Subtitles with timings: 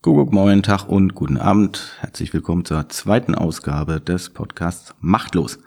[0.00, 1.96] Guten Morgen, Tag und guten Abend.
[1.98, 5.58] Herzlich willkommen zur zweiten Ausgabe des Podcasts Machtlos.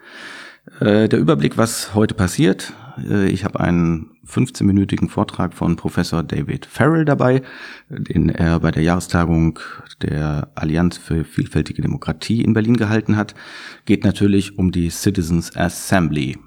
[0.80, 2.72] Äh, der Überblick, was heute passiert.
[2.98, 7.42] Äh, ich habe einen 15-minütigen Vortrag von Professor David Farrell dabei,
[7.90, 9.60] den er bei der Jahrestagung
[10.02, 13.36] der Allianz für vielfältige Demokratie in Berlin gehalten hat.
[13.84, 16.38] Geht natürlich um die Citizens Assembly.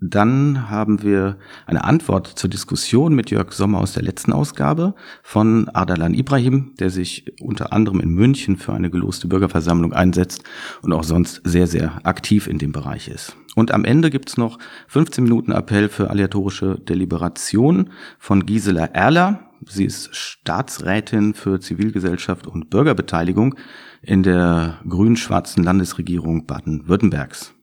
[0.00, 4.94] Dann haben wir eine Antwort zur Diskussion mit Jörg Sommer aus der letzten Ausgabe
[5.24, 10.44] von Ardalan Ibrahim, der sich unter anderem in München für eine geloste Bürgerversammlung einsetzt
[10.82, 13.34] und auch sonst sehr, sehr aktiv in dem Bereich ist.
[13.56, 19.50] Und am Ende gibt's noch 15 Minuten Appell für aleatorische Deliberation von Gisela Erler.
[19.66, 23.56] Sie ist Staatsrätin für Zivilgesellschaft und Bürgerbeteiligung
[24.02, 27.57] in der grün-schwarzen Landesregierung Baden-Württembergs.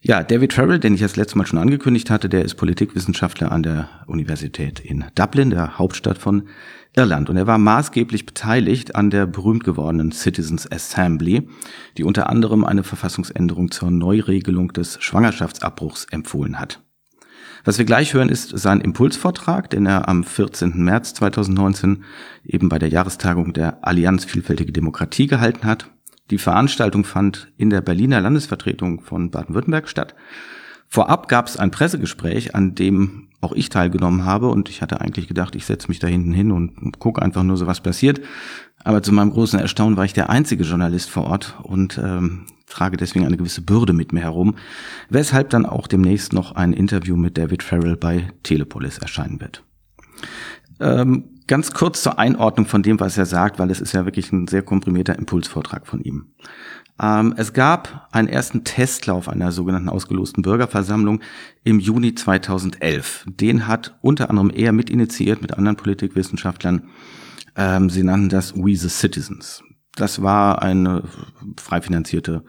[0.00, 3.64] Ja, David Farrell, den ich das letzte Mal schon angekündigt hatte, der ist Politikwissenschaftler an
[3.64, 6.44] der Universität in Dublin, der Hauptstadt von
[6.94, 7.28] Irland.
[7.28, 11.48] Und er war maßgeblich beteiligt an der berühmt gewordenen Citizens Assembly,
[11.96, 16.80] die unter anderem eine Verfassungsänderung zur Neuregelung des Schwangerschaftsabbruchs empfohlen hat.
[17.64, 20.76] Was wir gleich hören, ist sein Impulsvortrag, den er am 14.
[20.76, 22.04] März 2019
[22.44, 25.90] eben bei der Jahrestagung der Allianz Vielfältige Demokratie gehalten hat.
[26.30, 30.14] Die Veranstaltung fand in der Berliner Landesvertretung von Baden-Württemberg statt.
[30.88, 35.28] Vorab gab es ein Pressegespräch, an dem auch ich teilgenommen habe und ich hatte eigentlich
[35.28, 38.20] gedacht, ich setze mich da hinten hin und gucke einfach nur so, was passiert.
[38.82, 42.96] Aber zu meinem großen Erstaunen war ich der einzige Journalist vor Ort und ähm, trage
[42.96, 44.56] deswegen eine gewisse Bürde mit mir herum,
[45.08, 49.62] weshalb dann auch demnächst noch ein Interview mit David Farrell bei Telepolis erscheinen wird.
[50.80, 54.30] Ähm, Ganz kurz zur Einordnung von dem, was er sagt, weil es ist ja wirklich
[54.32, 56.26] ein sehr komprimierter Impulsvortrag von ihm.
[57.00, 61.20] Ähm, es gab einen ersten Testlauf einer sogenannten ausgelosten Bürgerversammlung
[61.64, 63.24] im Juni 2011.
[63.26, 66.90] Den hat unter anderem er mitinitiiert mit anderen Politikwissenschaftlern.
[67.56, 69.62] Ähm, sie nannten das We the Citizens.
[69.94, 71.04] Das war eine
[71.56, 72.44] frei finanzierte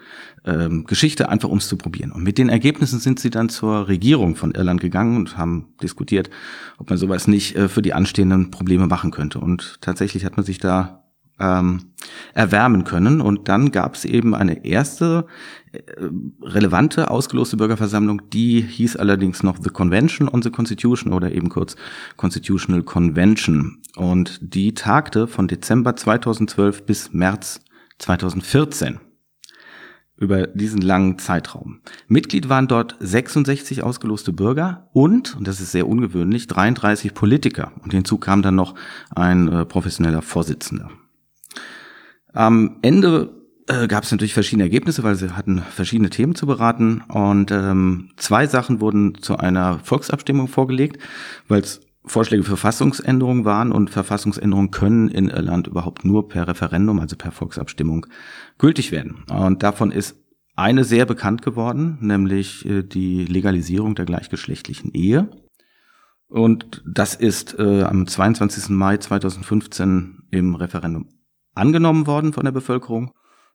[0.50, 2.12] ähm, Geschichte, einfach um es zu probieren.
[2.12, 6.30] Und mit den Ergebnissen sind sie dann zur Regierung von Irland gegangen und haben diskutiert,
[6.78, 9.40] ob man sowas nicht äh, für die anstehenden Probleme machen könnte.
[9.40, 11.04] Und tatsächlich hat man sich da
[11.40, 11.94] ähm,
[12.34, 13.22] erwärmen können.
[13.22, 15.26] Und dann gab es eben eine erste
[15.72, 15.80] äh,
[16.42, 21.76] relevante ausgeloste Bürgerversammlung, die hieß allerdings noch The Convention on the Constitution oder eben kurz
[22.18, 23.82] Constitutional Convention.
[23.96, 27.62] Und die tagte von Dezember 2012 bis März
[28.00, 29.00] 2014
[30.20, 31.80] über diesen langen Zeitraum.
[32.08, 37.72] Mitglied waren dort 66 ausgeloste Bürger und, und das ist sehr ungewöhnlich, 33 Politiker.
[37.84, 38.76] Und hinzu kam dann noch
[39.16, 40.90] ein äh, professioneller Vorsitzender.
[42.34, 43.32] Am Ende
[43.68, 47.02] äh, gab es natürlich verschiedene Ergebnisse, weil sie hatten verschiedene Themen zu beraten.
[47.08, 51.02] Und ähm, zwei Sachen wurden zu einer Volksabstimmung vorgelegt,
[51.48, 57.00] weil es Vorschläge für Verfassungsänderungen waren und Verfassungsänderungen können in Irland überhaupt nur per Referendum,
[57.00, 58.06] also per Volksabstimmung,
[58.58, 59.26] gültig werden.
[59.30, 60.16] Und davon ist
[60.56, 65.30] eine sehr bekannt geworden, nämlich äh, die Legalisierung der gleichgeschlechtlichen Ehe.
[66.28, 68.70] Und das ist äh, am 22.
[68.70, 71.10] Mai 2015 im Referendum
[71.56, 73.12] angenommen worden von der Bevölkerung.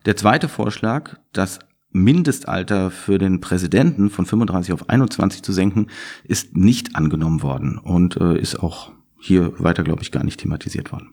[0.06, 1.60] Der zweite Vorschlag, das
[1.94, 5.86] Mindestalter für den Präsidenten von 35 auf 21 zu senken,
[6.24, 10.92] ist nicht angenommen worden und äh, ist auch hier weiter, glaube ich, gar nicht thematisiert
[10.92, 11.12] worden.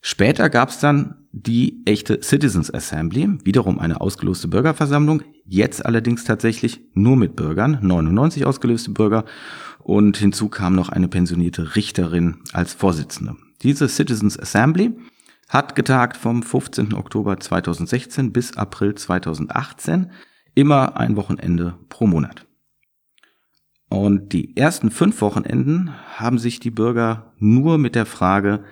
[0.00, 6.80] Später gab es dann die echte Citizens Assembly, wiederum eine ausgeloste Bürgerversammlung, jetzt allerdings tatsächlich
[6.94, 9.24] nur mit Bürgern, 99 ausgelöste Bürger
[9.78, 13.36] und hinzu kam noch eine pensionierte Richterin als Vorsitzende.
[13.62, 14.92] Diese Citizens Assembly
[15.48, 16.94] hat getagt vom 15.
[16.94, 20.10] Oktober 2016 bis April 2018,
[20.54, 22.46] immer ein Wochenende pro Monat.
[23.88, 28.64] Und die ersten fünf Wochenenden haben sich die Bürger nur mit der Frage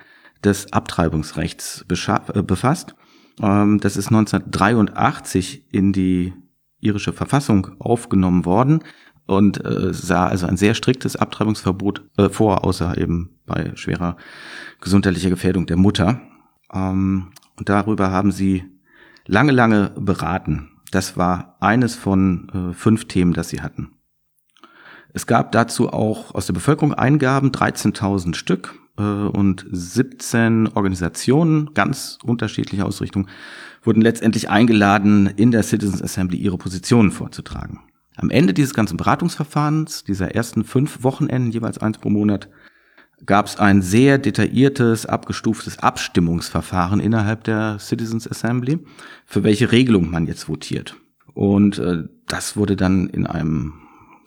[0.43, 2.95] des Abtreibungsrechts äh, befasst.
[3.41, 6.33] Ähm, das ist 1983 in die
[6.79, 8.83] irische Verfassung aufgenommen worden
[9.25, 14.17] und äh, sah also ein sehr striktes Abtreibungsverbot äh, vor, außer eben bei schwerer
[14.81, 16.21] gesundheitlicher Gefährdung der Mutter.
[16.73, 18.65] Ähm, und darüber haben sie
[19.25, 20.69] lange, lange beraten.
[20.91, 23.91] Das war eines von äh, fünf Themen, das sie hatten.
[25.13, 32.19] Es gab dazu auch aus der Bevölkerung Eingaben, 13.000 Stück äh, und 17 Organisationen, ganz
[32.23, 33.27] unterschiedliche Ausrichtungen,
[33.83, 37.79] wurden letztendlich eingeladen, in der Citizens Assembly ihre Positionen vorzutragen.
[38.15, 42.49] Am Ende dieses ganzen Beratungsverfahrens, dieser ersten fünf Wochenenden, jeweils eins pro Monat,
[43.25, 48.79] gab es ein sehr detailliertes, abgestuftes Abstimmungsverfahren innerhalb der Citizens Assembly,
[49.25, 50.95] für welche Regelung man jetzt votiert.
[51.33, 53.73] Und äh, das wurde dann in einem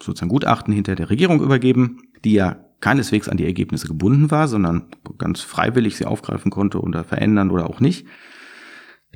[0.02, 4.86] sozusagen Gutachten hinter der Regierung übergeben, die ja keineswegs an die Ergebnisse gebunden war, sondern
[5.18, 8.06] ganz freiwillig sie aufgreifen konnte oder verändern oder auch nicht.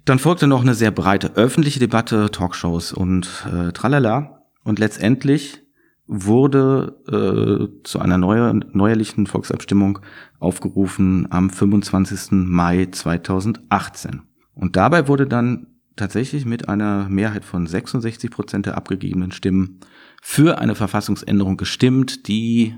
[0.04, 4.42] Dann folgte noch eine sehr breite öffentliche Debatte, Talkshows und äh, tralala.
[4.64, 5.63] Und letztendlich
[6.06, 10.00] wurde äh, zu einer neuer, neuerlichen Volksabstimmung
[10.38, 12.32] aufgerufen am 25.
[12.32, 14.22] Mai 2018.
[14.54, 15.66] Und dabei wurde dann
[15.96, 19.80] tatsächlich mit einer Mehrheit von 66 Prozent der abgegebenen Stimmen
[20.20, 22.74] für eine Verfassungsänderung gestimmt, die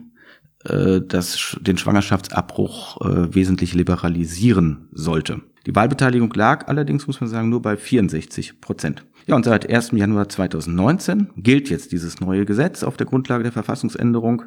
[0.64, 5.40] äh, das, den Schwangerschaftsabbruch äh, wesentlich liberalisieren sollte.
[5.66, 9.04] Die Wahlbeteiligung lag allerdings, muss man sagen, nur bei 64 Prozent.
[9.26, 9.90] Ja, und seit 1.
[9.92, 14.44] Januar 2019 gilt jetzt dieses neue Gesetz auf der Grundlage der Verfassungsänderung.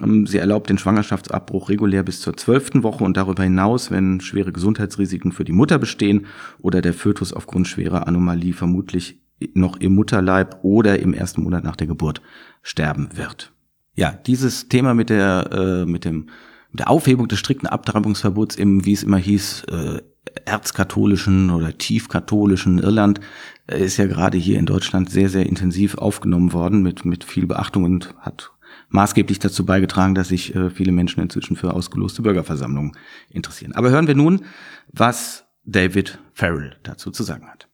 [0.00, 4.50] Ähm, sie erlaubt den Schwangerschaftsabbruch regulär bis zur zwölften Woche und darüber hinaus, wenn schwere
[4.50, 6.26] Gesundheitsrisiken für die Mutter bestehen
[6.60, 9.20] oder der Fötus aufgrund schwerer Anomalie vermutlich
[9.52, 12.22] noch im Mutterleib oder im ersten Monat nach der Geburt
[12.62, 13.52] sterben wird.
[13.94, 16.28] Ja, dieses Thema mit der äh, mit dem
[16.70, 20.02] mit der Aufhebung des strikten Abtreibungsverbots im, wie es immer hieß, äh,
[20.44, 23.20] erzkatholischen oder tiefkatholischen Irland
[23.66, 27.46] äh, ist ja gerade hier in Deutschland sehr, sehr intensiv aufgenommen worden mit, mit viel
[27.46, 28.50] Beachtung und hat
[28.90, 32.92] maßgeblich dazu beigetragen, dass sich äh, viele Menschen inzwischen für ausgeloste Bürgerversammlungen
[33.30, 33.72] interessieren.
[33.72, 34.44] Aber hören wir nun,
[34.92, 37.68] was David Farrell dazu zu sagen hat.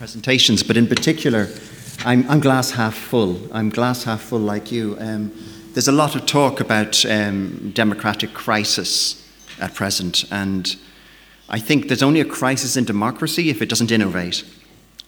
[0.00, 1.46] presentations, but in particular,
[2.02, 3.38] I'm, I'm, glass half full.
[3.52, 4.96] I'm glass half full like you.
[4.98, 5.32] Um,
[5.74, 9.28] there's a lot of talk about um, democratic crisis
[9.60, 10.76] at present, and
[11.50, 14.44] I think there's only a crisis in democracy if it doesn't innovate.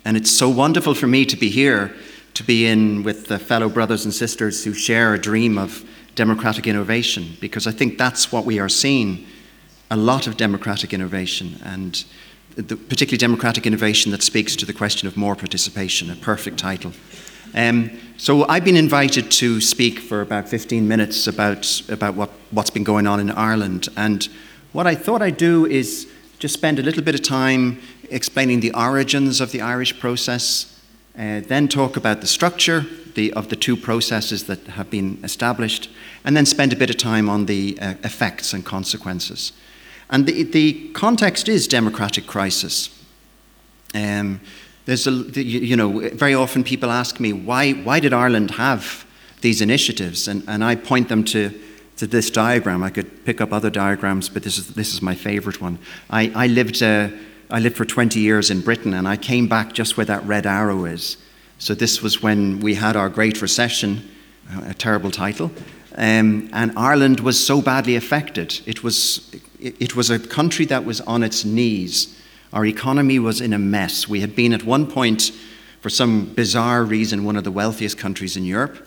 [0.05, 1.95] And it's so wonderful for me to be here,
[2.35, 6.67] to be in with the fellow brothers and sisters who share a dream of democratic
[6.67, 9.27] innovation, because I think that's what we are seeing
[9.91, 11.59] a lot of democratic innovation.
[11.65, 12.05] And
[12.57, 16.93] the, particularly democratic innovation that speaks to the question of more participation, a perfect title.
[17.55, 22.71] Um, so I've been invited to speak for about 15 minutes about, about what, what's
[22.71, 23.89] been going on in Ireland.
[23.97, 24.29] And
[24.73, 26.09] what I thought I'd do is
[26.39, 30.81] just spend a little bit of time explaining the origins of the Irish process,
[31.19, 35.91] uh, then talk about the structure the, of the two processes that have been established,
[36.25, 39.53] and then spend a bit of time on the uh, effects and consequences.
[40.13, 42.91] And the, the context is democratic crisis.
[43.95, 44.41] Um,
[44.85, 49.07] there's a, you know, very often people ask me, why, why did Ireland have
[49.41, 50.29] these initiatives?
[50.29, 51.59] And, and I point them to,
[51.97, 52.83] to this diagram.
[52.83, 55.79] I could pick up other diagrams, but this is, this is my favorite one.
[56.11, 57.09] I, I, lived, uh,
[57.51, 60.47] I lived for 20 years in Britain, and I came back just where that red
[60.47, 61.17] arrow is.
[61.59, 64.11] So this was when we had our Great Recession,
[64.67, 65.51] a terrible title,
[65.95, 68.61] um, and Ireland was so badly affected.
[68.67, 69.31] It was
[69.63, 72.19] it was a country that was on its knees.
[72.53, 74.09] Our economy was in a mess.
[74.09, 75.31] We had been at one point,
[75.81, 78.87] for some bizarre reason, one of the wealthiest countries in Europe,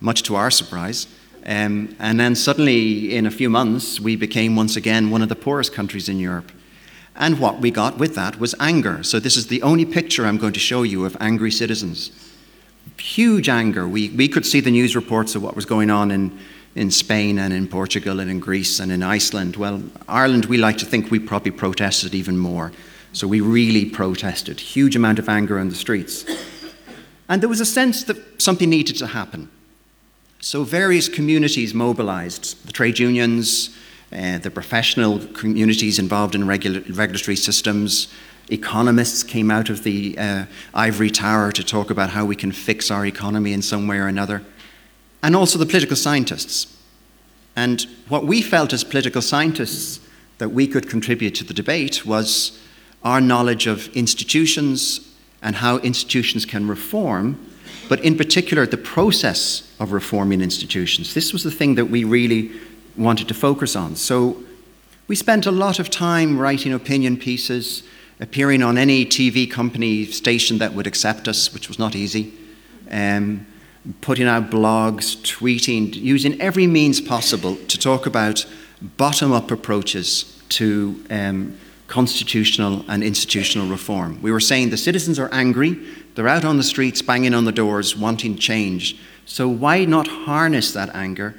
[0.00, 1.06] much to our surprise.
[1.46, 5.36] Um, and then suddenly, in a few months, we became once again one of the
[5.36, 6.52] poorest countries in Europe.
[7.16, 9.02] And what we got with that was anger.
[9.02, 12.10] So, this is the only picture I'm going to show you of angry citizens.
[12.98, 13.88] Huge anger.
[13.88, 16.38] We, we could see the news reports of what was going on in
[16.74, 19.56] in Spain and in Portugal and in Greece and in Iceland.
[19.56, 22.72] Well, Ireland, we like to think we probably protested even more.
[23.12, 24.60] So we really protested.
[24.60, 26.24] Huge amount of anger on the streets.
[27.28, 29.50] And there was a sense that something needed to happen.
[30.40, 33.76] So various communities mobilized the trade unions,
[34.12, 38.08] uh, the professional communities involved in regula- regulatory systems,
[38.50, 42.90] economists came out of the uh, ivory tower to talk about how we can fix
[42.90, 44.42] our economy in some way or another
[45.22, 46.74] and also the political scientists.
[47.56, 50.00] And what we felt as political scientists
[50.38, 52.58] that we could contribute to the debate was
[53.02, 55.00] our knowledge of institutions
[55.42, 57.38] and how institutions can reform,
[57.88, 61.14] but in particular, the process of reforming institutions.
[61.14, 62.52] This was the thing that we really
[62.96, 63.96] wanted to focus on.
[63.96, 64.42] So
[65.06, 67.82] we spent a lot of time writing opinion pieces,
[68.20, 72.32] appearing on any TV company station that would accept us, which was not easy.
[72.90, 73.46] Um,
[74.00, 78.46] putting out blogs, tweeting, using every means possible to talk about
[78.96, 84.20] bottom up approaches to um, constitutional and institutional reform.
[84.20, 85.78] We were saying the citizens are angry,
[86.14, 88.98] they're out on the streets banging on the doors wanting change.
[89.24, 91.34] So why not harness that anger,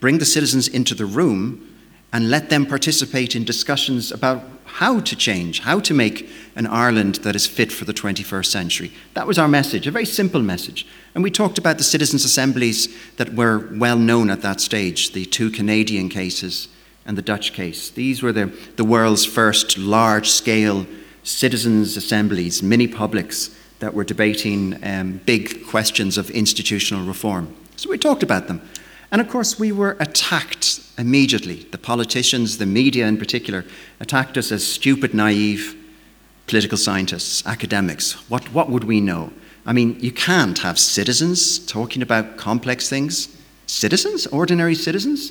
[0.00, 1.68] bring the citizens into the room,
[2.12, 7.16] and let them participate in discussions about how to change, how to make an Ireland
[7.16, 8.92] that is fit for the 21st century.
[9.12, 10.86] That was our message, a very simple message.
[11.14, 15.26] And we talked about the citizens' assemblies that were well known at that stage the
[15.26, 16.68] two Canadian cases
[17.04, 17.90] and the Dutch case.
[17.90, 20.86] These were the, the world's first large scale
[21.22, 27.54] citizens' assemblies, mini publics that were debating um, big questions of institutional reform.
[27.76, 28.62] So we talked about them.
[29.12, 31.66] And of course, we were attacked immediately.
[31.70, 33.66] The politicians, the media in particular,
[34.00, 35.76] attacked us as stupid, naive
[36.46, 38.14] political scientists, academics.
[38.30, 39.32] What, what would we know?
[39.66, 43.36] I mean, you can't have citizens talking about complex things.
[43.66, 44.26] Citizens?
[44.26, 45.30] Ordinary citizens?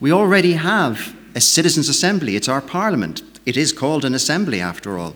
[0.00, 2.36] We already have a citizens' assembly.
[2.36, 3.22] It's our parliament.
[3.44, 5.14] It is called an assembly, after all.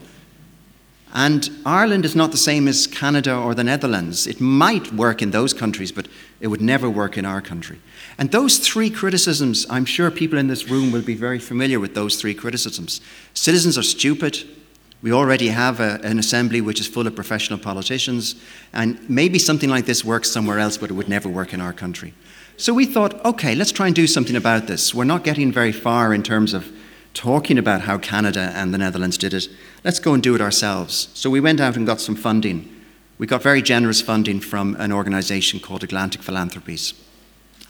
[1.15, 4.27] And Ireland is not the same as Canada or the Netherlands.
[4.27, 6.09] It might work in those countries, but
[6.43, 7.79] it would never work in our country.
[8.19, 11.95] And those three criticisms, I'm sure people in this room will be very familiar with
[11.95, 13.01] those three criticisms.
[13.33, 14.43] Citizens are stupid.
[15.03, 18.35] We already have a, an assembly which is full of professional politicians.
[18.73, 21.73] And maybe something like this works somewhere else, but it would never work in our
[21.73, 22.13] country.
[22.57, 24.93] So we thought, okay, let's try and do something about this.
[24.93, 26.73] We're not getting very far in terms of
[27.15, 29.49] talking about how Canada and the Netherlands did it.
[29.85, 31.09] Let's go and do it ourselves.
[31.15, 32.82] So we went out and got some funding.
[33.23, 36.93] We got very generous funding from an organization called Atlantic Philanthropies.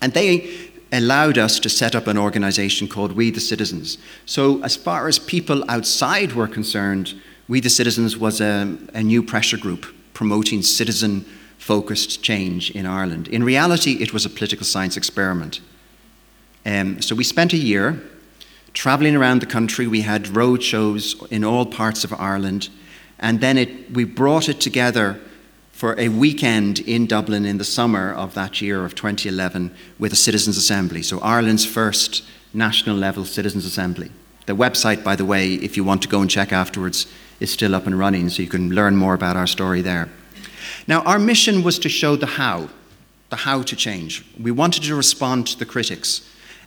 [0.00, 0.50] And they
[0.90, 3.98] allowed us to set up an organization called We the Citizens.
[4.24, 9.22] So, as far as people outside were concerned, We the Citizens was a, a new
[9.22, 11.26] pressure group promoting citizen
[11.58, 13.28] focused change in Ireland.
[13.28, 15.60] In reality, it was a political science experiment.
[16.64, 18.02] Um, so, we spent a year
[18.72, 19.86] traveling around the country.
[19.86, 22.70] We had road shows in all parts of Ireland.
[23.18, 25.20] And then it, we brought it together
[25.82, 30.14] for a weekend in Dublin in the summer of that year of 2011 with a
[30.14, 31.02] Citizens' Assembly.
[31.02, 32.22] So, Ireland's first
[32.54, 34.12] national level Citizens' Assembly.
[34.46, 37.08] The website, by the way, if you want to go and check afterwards,
[37.40, 40.08] is still up and running, so you can learn more about our story there.
[40.86, 42.68] Now, our mission was to show the how,
[43.30, 44.24] the how to change.
[44.40, 46.20] We wanted to respond to the critics.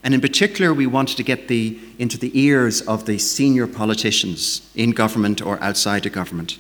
[0.04, 4.70] And in particular, we wanted to get the, into the ears of the senior politicians
[4.76, 6.58] in government or outside of government.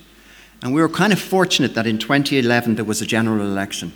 [0.65, 3.93] And we were kind of fortunate that in 2011 there was a general election.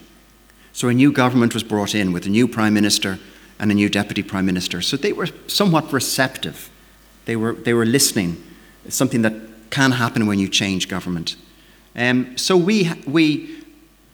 [0.72, 3.18] So a new government was brought in with a new prime minister
[3.58, 4.80] and a new deputy prime minister.
[4.80, 6.70] So they were somewhat receptive.
[7.26, 8.44] They were, they were listening.
[8.86, 9.34] It's something that
[9.72, 11.38] can happen when you change government.
[11.96, 13.64] Um, so we, we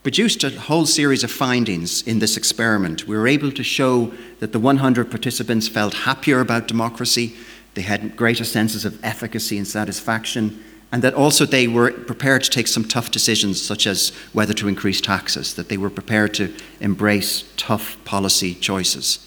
[0.02, 3.06] produced a whole series of findings in this experiment.
[3.06, 7.36] We were able to show that the 100 participants felt happier about democracy,
[7.74, 12.50] they had greater senses of efficacy and satisfaction, and that also they were prepared to
[12.50, 16.54] take some tough decisions, such as whether to increase taxes, that they were prepared to
[16.80, 19.26] embrace tough policy choices.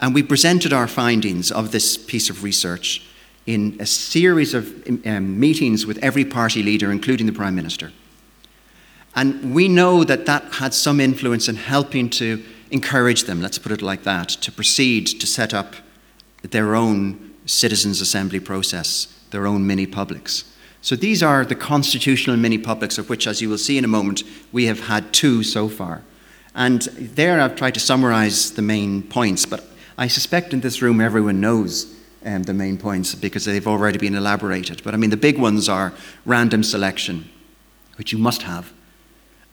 [0.00, 3.06] And we presented our findings of this piece of research
[3.46, 7.92] in a series of um, meetings with every party leader, including the Prime Minister.
[9.14, 13.72] And we know that that had some influence in helping to encourage them, let's put
[13.72, 15.74] it like that, to proceed to set up
[16.42, 20.44] their own citizens' assembly process, their own mini publics.
[20.84, 23.88] So these are the constitutional mini publics, of which, as you will see in a
[23.88, 24.22] moment,
[24.52, 26.02] we have had two so far.
[26.54, 29.64] And there I've tried to summarize the main points, but
[29.96, 34.14] I suspect in this room everyone knows um, the main points because they've already been
[34.14, 34.82] elaborated.
[34.84, 35.94] But I mean, the big ones are
[36.26, 37.30] random selection,
[37.96, 38.70] which you must have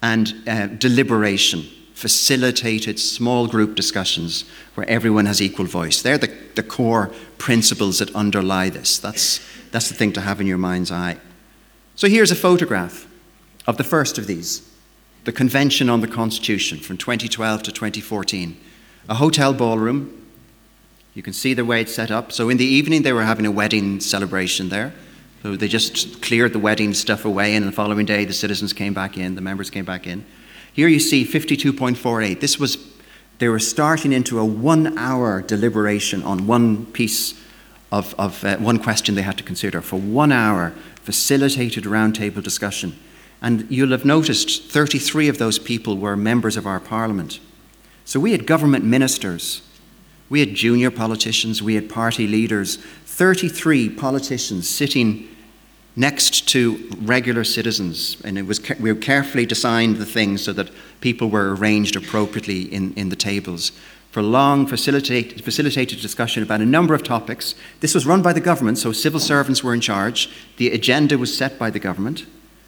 [0.01, 4.45] and uh, deliberation, facilitated small group discussions
[4.75, 6.01] where everyone has equal voice.
[6.01, 8.97] They're the, the core principles that underlie this.
[8.97, 9.39] That's,
[9.71, 11.17] that's the thing to have in your mind's eye.
[11.95, 13.07] So here's a photograph
[13.67, 14.67] of the first of these
[15.23, 18.57] the Convention on the Constitution from 2012 to 2014.
[19.07, 20.17] A hotel ballroom.
[21.13, 22.31] You can see the way it's set up.
[22.31, 24.93] So in the evening, they were having a wedding celebration there.
[25.43, 28.93] So they just cleared the wedding stuff away, and the following day the citizens came
[28.93, 30.25] back in, the members came back in.
[30.73, 32.39] Here you see 52.48.
[32.39, 32.77] This was,
[33.39, 37.33] they were starting into a one hour deliberation on one piece
[37.91, 39.81] of, of uh, one question they had to consider.
[39.81, 40.71] For one hour,
[41.03, 42.97] facilitated roundtable discussion.
[43.41, 47.39] And you'll have noticed 33 of those people were members of our parliament.
[48.05, 49.61] So we had government ministers,
[50.29, 55.27] we had junior politicians, we had party leaders, 33 politicians sitting
[55.95, 60.69] next to regular citizens, and it was we carefully designed the things so that
[61.01, 63.71] people were arranged appropriately in, in the tables
[64.11, 67.55] for long facilitate, facilitated discussion about a number of topics.
[67.79, 70.29] This was run by the government, so civil servants were in charge.
[70.57, 72.25] The agenda was set by the government.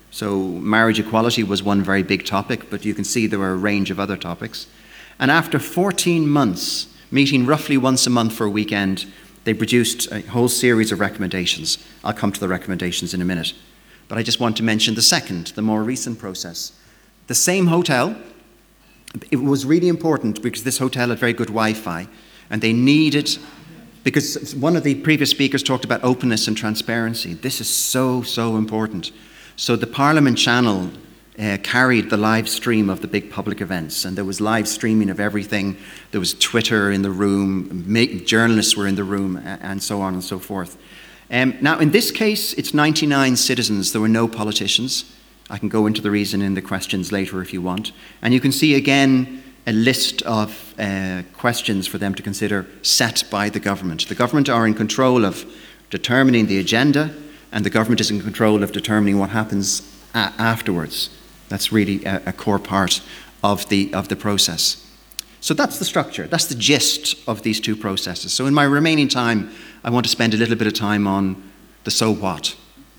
[0.09, 3.57] So marriage equality was one very big topic, but you can see there were a
[3.57, 4.67] range of other topics.
[5.19, 9.05] And after 14 months, meeting roughly once a month for a weekend,
[9.43, 11.77] they produced a whole series of recommendations.
[12.03, 13.53] I'll come to the recommendations in a minute.
[14.07, 16.71] But I just want to mention the second, the more recent process.
[17.27, 18.15] The same hotel,
[19.31, 22.07] it was really important because this hotel had very good Wi Fi
[22.49, 23.37] and they needed
[24.03, 27.33] because one of the previous speakers talked about openness and transparency.
[27.33, 29.11] This is so, so important.
[29.55, 30.91] So the Parliament channel
[31.39, 35.09] uh, carried the live stream of the big public events, and there was live streaming
[35.09, 35.77] of everything.
[36.11, 37.85] There was Twitter in the room,
[38.25, 40.77] journalists were in the room, and so on and so forth.
[41.31, 43.91] Um, now, in this case, it's 99 citizens.
[43.91, 45.11] There were no politicians.
[45.49, 47.91] I can go into the reason in the questions later if you want.
[48.21, 53.23] And you can see again a list of uh, questions for them to consider set
[53.31, 54.07] by the government.
[54.07, 55.45] The government are in control of
[55.89, 57.13] determining the agenda,
[57.51, 59.81] and the government is in control of determining what happens
[60.13, 61.09] afterwards.
[61.53, 62.99] That's really a, a core part
[63.43, 64.83] of the, of the process.
[65.39, 68.33] So that's the structure, that's the gist of these two processes.
[68.33, 69.51] So in my remaining time,
[69.83, 71.43] I want to spend a little bit of time on
[71.83, 72.55] the so what.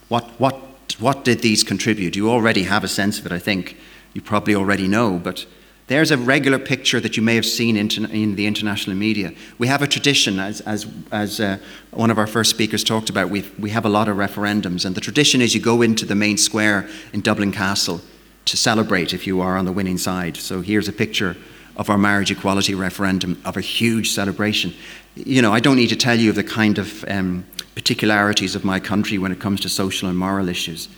[0.07, 0.55] What, what,
[1.01, 2.15] what did these contribute?
[2.15, 3.77] You already have a sense of it, I think.
[4.13, 5.47] You probably already know, but
[5.89, 9.33] there's a regular picture that you may have seen in the international media.
[9.59, 11.59] We have a tradition, as, as, as uh,
[11.91, 14.95] one of our first speakers talked about, we we have a lot of referendums, and
[14.95, 18.01] the tradition is you go into the main square in Dublin Castle
[18.45, 20.37] to celebrate if you are on the winning side.
[20.37, 21.37] So here's a picture
[21.77, 24.73] of our marriage equality referendum, of a huge celebration.
[25.15, 28.65] You know, I don't need to tell you of the kind of um, particularities of
[28.65, 30.89] my country when it comes to social and moral issues.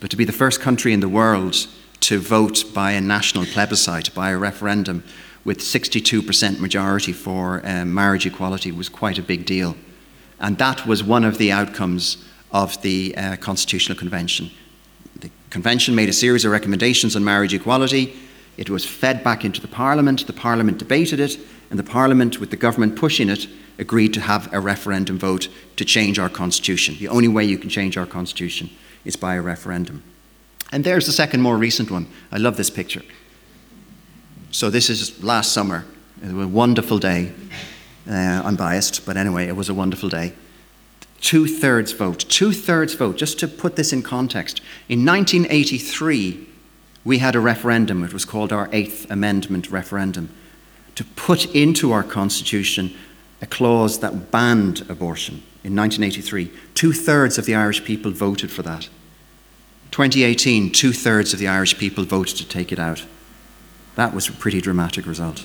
[0.00, 1.66] But to be the first country in the world
[2.00, 5.02] to vote by a national plebiscite, by a referendum,
[5.44, 9.76] with 62% majority for um, marriage equality was quite a big deal.
[10.40, 14.50] And that was one of the outcomes of the uh, Constitutional Convention.
[15.20, 18.16] The Convention made a series of recommendations on marriage equality.
[18.56, 21.38] It was fed back into the Parliament, the Parliament debated it,
[21.70, 23.46] and the Parliament, with the government pushing it,
[23.78, 26.96] agreed to have a referendum vote to change our Constitution.
[26.98, 28.70] The only way you can change our Constitution
[29.04, 30.02] is by a referendum.
[30.72, 32.06] And there's the second, more recent one.
[32.32, 33.02] I love this picture.
[34.50, 35.84] So, this is last summer.
[36.22, 37.32] It was a wonderful day.
[38.08, 40.32] Uh, I'm biased, but anyway, it was a wonderful day.
[41.26, 42.20] Two thirds vote.
[42.28, 43.16] Two thirds vote.
[43.16, 46.46] Just to put this in context, in 1983,
[47.04, 48.04] we had a referendum.
[48.04, 50.28] It was called our Eighth Amendment referendum
[50.94, 52.94] to put into our Constitution
[53.42, 56.52] a clause that banned abortion in 1983.
[56.74, 58.88] Two thirds of the Irish people voted for that.
[59.90, 63.04] 2018, two thirds of the Irish people voted to take it out.
[63.96, 65.44] That was a pretty dramatic result.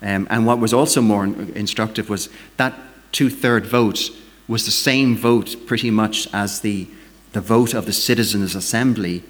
[0.00, 2.72] Um, and what was also more instructive was that
[3.12, 4.08] two third vote
[4.50, 6.88] was the same vote pretty much as the,
[7.32, 9.22] the vote of the Citizens' Assembly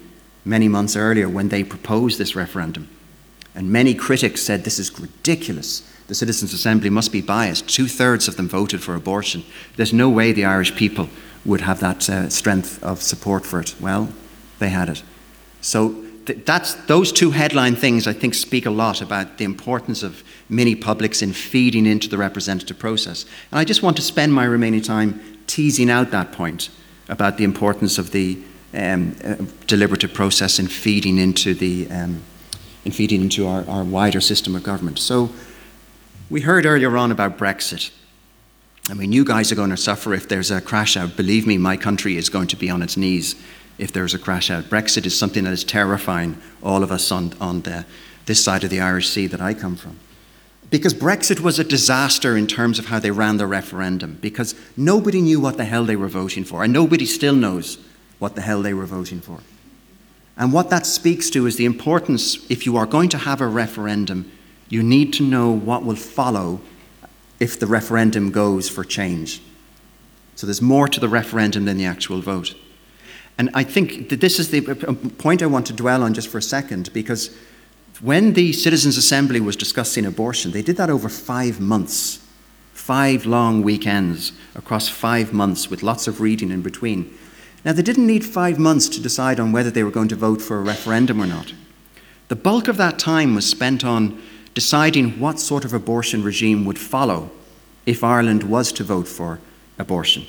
[0.43, 2.89] many months earlier when they proposed this referendum.
[3.53, 5.87] And many critics said this is ridiculous.
[6.07, 7.69] The Citizens' Assembly must be biased.
[7.69, 9.43] Two thirds of them voted for abortion.
[9.75, 11.07] There's no way the Irish people
[11.45, 13.75] would have that uh, strength of support for it.
[13.79, 14.11] Well,
[14.57, 15.03] they had it.
[15.61, 20.23] So that's, those two headline things, I think, speak a lot about the importance of
[20.49, 23.25] mini publics in feeding into the representative process.
[23.51, 26.69] And I just want to spend my remaining time teasing out that point
[27.09, 28.37] about the importance of the
[28.73, 29.35] um, uh,
[29.67, 32.21] deliberative process in feeding into the um,
[32.85, 34.97] in feeding into our, our wider system of government.
[34.97, 35.29] So
[36.29, 37.91] we heard earlier on about Brexit.
[38.89, 41.15] I mean, you guys are going to suffer if there's a crash out.
[41.15, 43.35] Believe me, my country is going to be on its knees
[43.77, 44.65] if there's a crash out.
[44.65, 47.85] Brexit is something that is terrifying all of us on, on the,
[48.25, 49.97] this side of the Irish Sea that I come from.
[50.69, 55.19] Because Brexit was a disaster in terms of how they ran the referendum, because nobody
[55.19, 57.77] knew what the hell they were voting for, and nobody still knows
[58.19, 59.39] what the hell they were voting for.
[60.37, 63.47] And what that speaks to is the importance, if you are going to have a
[63.47, 64.31] referendum,
[64.69, 66.61] you need to know what will follow
[67.39, 69.41] if the referendum goes for change.
[70.35, 72.55] So there's more to the referendum than the actual vote.
[73.37, 76.13] And I think that this is the uh, uh, point I want to dwell on
[76.13, 77.35] just for a second, because
[78.01, 82.19] when the Citizens' Assembly was discussing abortion, they did that over five months,
[82.73, 87.15] five long weekends across five months with lots of reading in between.
[87.63, 90.41] Now, they didn't need five months to decide on whether they were going to vote
[90.41, 91.53] for a referendum or not.
[92.27, 94.19] The bulk of that time was spent on
[94.53, 97.29] deciding what sort of abortion regime would follow
[97.85, 99.39] if Ireland was to vote for
[99.77, 100.25] abortion.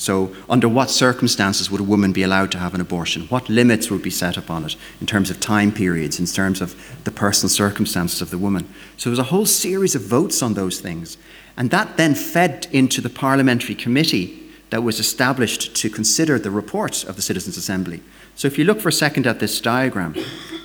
[0.00, 3.26] So, under what circumstances would a woman be allowed to have an abortion?
[3.28, 6.74] What limits would be set upon it in terms of time periods, in terms of
[7.04, 8.66] the personal circumstances of the woman?
[8.96, 11.18] So, there was a whole series of votes on those things.
[11.54, 17.04] And that then fed into the parliamentary committee that was established to consider the report
[17.04, 18.02] of the Citizens' Assembly.
[18.36, 20.16] So if you look for a second at this diagram,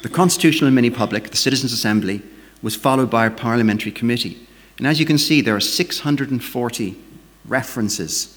[0.02, 2.22] the constitutional mini public, the Citizens' Assembly,
[2.62, 4.48] was followed by a parliamentary committee.
[4.78, 6.96] And as you can see, there are 640
[7.46, 8.35] references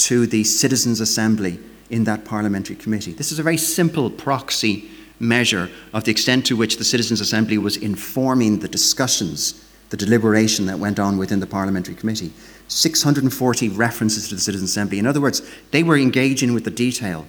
[0.00, 1.58] to the Citizens' Assembly
[1.90, 3.12] in that parliamentary committee.
[3.12, 7.58] This is a very simple proxy measure of the extent to which the Citizens' Assembly
[7.58, 12.32] was informing the discussions the deliberation that went on within the parliamentary committee.
[12.68, 14.98] 640 references to the Citizens' Assembly.
[14.98, 17.26] In other words, they were engaging with the detail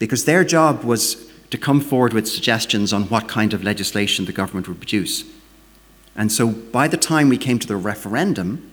[0.00, 4.32] because their job was to come forward with suggestions on what kind of legislation the
[4.32, 5.24] government would produce.
[6.16, 8.72] And so by the time we came to the referendum,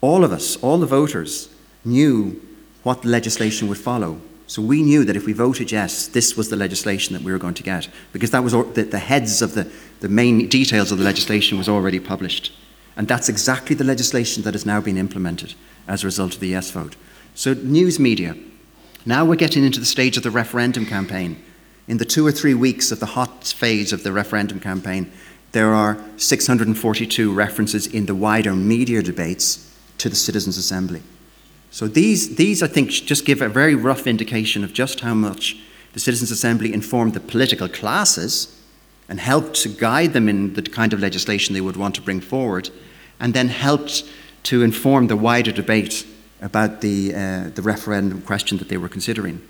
[0.00, 1.48] all of us, all the voters,
[1.84, 2.40] knew
[2.82, 4.20] what legislation would follow.
[4.46, 7.38] So we knew that if we voted yes, this was the legislation that we were
[7.38, 10.98] going to get, because that was the, the heads of the, the main details of
[10.98, 12.52] the legislation was already published.
[12.96, 15.54] And that's exactly the legislation that has now been implemented
[15.86, 16.96] as a result of the yes vote.
[17.34, 18.36] So news media.
[19.04, 21.42] Now we're getting into the stage of the referendum campaign.
[21.86, 25.12] In the two or three weeks of the hot phase of the referendum campaign,
[25.52, 31.02] there are 642 references in the wider media debates to the Citizens' Assembly.
[31.70, 35.56] So these, these, I think, just give a very rough indication of just how much
[35.92, 38.54] the Citizens' Assembly informed the political classes
[39.08, 42.20] and helped to guide them in the kind of legislation they would want to bring
[42.20, 42.70] forward,
[43.20, 44.04] and then helped
[44.44, 46.06] to inform the wider debate
[46.40, 49.40] about the, uh, the referendum question that they were considering.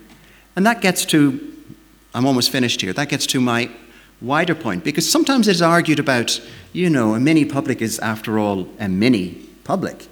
[0.57, 1.55] And that gets to,
[2.15, 3.71] I'm almost finished here, that gets to my
[4.21, 6.41] wider point, because sometimes it's argued about,
[6.73, 10.07] you know, a mini public is, after all, a mini public.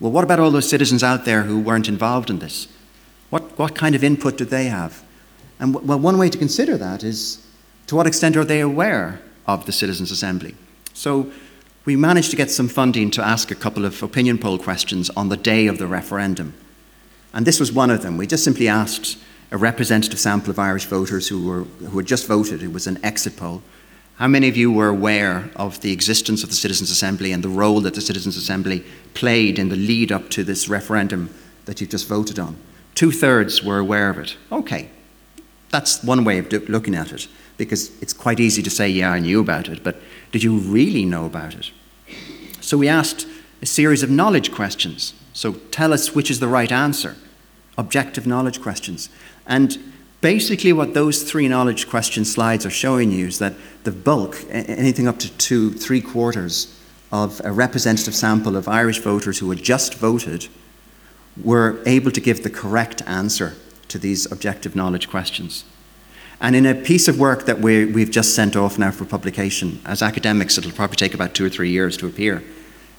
[0.00, 2.68] Well, what about all those citizens out there who weren't involved in this?
[3.30, 5.02] What, what kind of input did they have?
[5.58, 7.44] And w- well, one way to consider that is
[7.86, 10.54] to what extent are they aware of the Citizens' Assembly?
[10.92, 11.30] So
[11.84, 15.28] we managed to get some funding to ask a couple of opinion poll questions on
[15.28, 16.54] the day of the referendum.
[17.32, 18.16] And this was one of them.
[18.16, 19.18] We just simply asked
[19.50, 22.62] a representative sample of Irish voters who, were, who had just voted.
[22.62, 23.62] It was an exit poll.
[24.16, 27.48] How many of you were aware of the existence of the Citizens' Assembly and the
[27.48, 31.30] role that the Citizens' Assembly played in the lead up to this referendum
[31.64, 32.56] that you've just voted on?
[32.94, 34.36] Two thirds were aware of it.
[34.52, 34.88] Okay,
[35.70, 39.10] that's one way of do- looking at it because it's quite easy to say, yeah,
[39.10, 40.00] I knew about it, but
[40.30, 41.72] did you really know about it?
[42.60, 43.26] So we asked
[43.62, 45.12] a series of knowledge questions.
[45.32, 47.16] So tell us which is the right answer.
[47.76, 49.08] Objective knowledge questions.
[49.44, 49.76] And
[50.24, 55.06] basically, what those three knowledge question slides are showing you is that the bulk, anything
[55.06, 56.80] up to two, three quarters
[57.12, 60.48] of a representative sample of Irish voters who had just voted,
[61.42, 63.52] were able to give the correct answer
[63.88, 65.62] to these objective knowledge questions.
[66.40, 69.78] And in a piece of work that we, we've just sent off now for publication,
[69.84, 72.42] as academics, it'll probably take about two or three years to appear.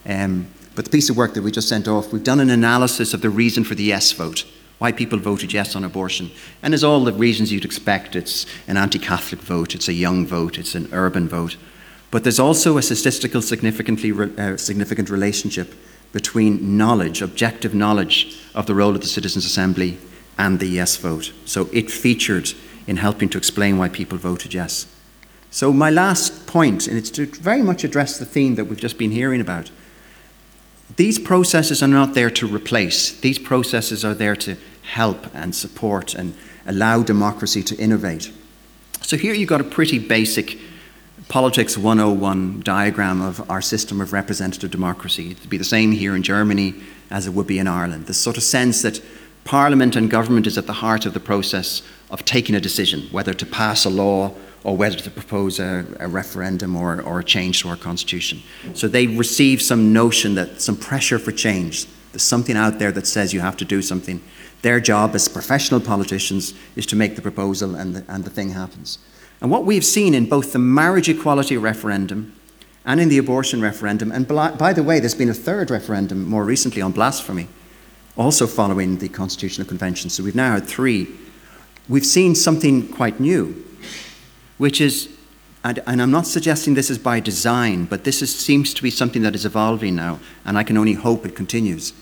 [0.06, 3.16] Um, but the piece of work that we just sent off, we've done an analysis
[3.16, 4.46] of the reason for the yes vote,
[4.78, 6.32] why people voted yes on abortion.
[6.62, 8.16] And there's all the reasons you'd expect.
[8.16, 11.58] It's an anti Catholic vote, it's a young vote, it's an urban vote.
[12.12, 15.74] But there's also a statistical significantly uh, significant relationship
[16.12, 19.98] between knowledge, objective knowledge of the role of the Citizens' Assembly
[20.38, 21.34] and the yes vote.
[21.46, 22.54] So it featured
[22.88, 24.88] in helping to explain why people voted yes.
[25.52, 28.98] So, my last point, and it's to very much address the theme that we've just
[28.98, 29.72] been hearing about.
[30.96, 36.14] These processes are not there to replace, these processes are there to help and support
[36.16, 38.32] and allow democracy to innovate.
[39.02, 40.58] So, here you've got a pretty basic
[41.28, 45.32] Politics 101 diagram of our system of representative democracy.
[45.32, 46.76] It'd be the same here in Germany
[47.10, 48.06] as it would be in Ireland.
[48.06, 49.02] This sort of sense that
[49.44, 51.82] Parliament and government is at the heart of the process
[52.12, 56.08] of taking a decision, whether to pass a law or whether to propose a, a,
[56.08, 58.42] referendum or, or a change to our constitution.
[58.74, 61.86] So they receive some notion that some pressure for change.
[62.12, 64.22] There's something out there that says you have to do something.
[64.64, 68.50] Their job as professional politicians is to make the proposal and the, and the thing
[68.50, 68.98] happens.
[69.40, 72.34] And what we've seen in both the marriage equality referendum
[72.86, 76.44] and in the abortion referendum, and by the way, there's been a third referendum more
[76.44, 77.48] recently on blasphemy
[78.18, 80.10] also following the Constitutional Convention.
[80.10, 81.08] So we've now had three.
[81.90, 83.65] We've seen something quite new,
[84.58, 85.10] which is,
[85.64, 88.90] and, and I'm not suggesting this is by design, but this is, seems to be
[88.90, 91.94] something that is evolving now, and I can only hope it continues.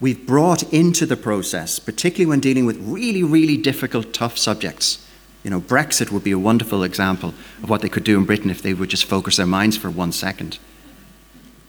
[0.00, 5.06] We've brought into the process, particularly when dealing with really, really difficult, tough subjects.
[5.44, 8.50] You know, Brexit would be a wonderful example of what they could do in Britain
[8.50, 10.58] if they would just focus their minds for one second.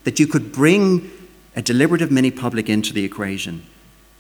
[0.04, 1.12] That you could bring
[1.56, 3.64] a deliberative mini public into the equation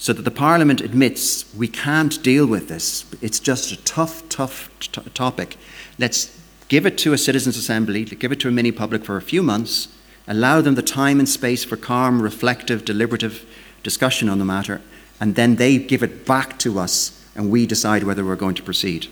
[0.04, 3.06] so that the Parliament admits we can't deal with this.
[3.22, 5.56] It's just a tough, tough t- topic.
[5.98, 6.38] Let's
[6.68, 9.42] give it to a citizens' assembly, give it to a mini public for a few
[9.42, 9.88] months,
[10.28, 13.46] allow them the time and space for calm, reflective, deliberative
[13.82, 14.82] discussion on the matter,
[15.22, 18.64] and then they give it back to us and we decide whether we're going to
[18.64, 19.08] proceed.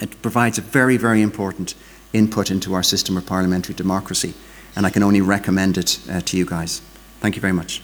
[0.00, 1.76] It provides a very, very important
[2.12, 4.34] input into our system of parliamentary democracy,
[4.74, 6.80] and I can only recommend it uh, to you guys.
[7.20, 7.82] Thank you very much.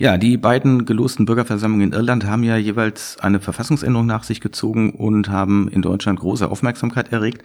[0.00, 4.92] Ja, die beiden gelosten Bürgerversammlungen in Irland haben ja jeweils eine Verfassungsänderung nach sich gezogen
[4.92, 7.42] und haben in Deutschland große Aufmerksamkeit erregt.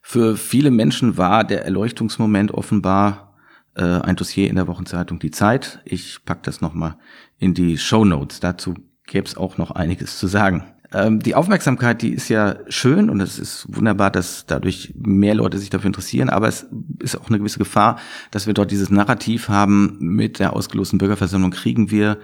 [0.00, 3.34] Für viele Menschen war der Erleuchtungsmoment offenbar
[3.74, 5.80] äh, ein Dossier in der Wochenzeitung Die Zeit.
[5.84, 6.96] Ich pack das nochmal
[7.36, 8.38] in die Show Notes.
[8.38, 8.74] Dazu
[9.08, 10.62] gäbe es auch noch einiges zu sagen.
[10.92, 15.58] Ähm, die Aufmerksamkeit, die ist ja schön und es ist wunderbar, dass dadurch mehr Leute
[15.58, 16.66] sich dafür interessieren, aber es
[17.00, 17.98] ist auch eine gewisse Gefahr,
[18.30, 22.18] dass wir dort dieses Narrativ haben, mit der ausgelosten Bürgerversammlung kriegen wir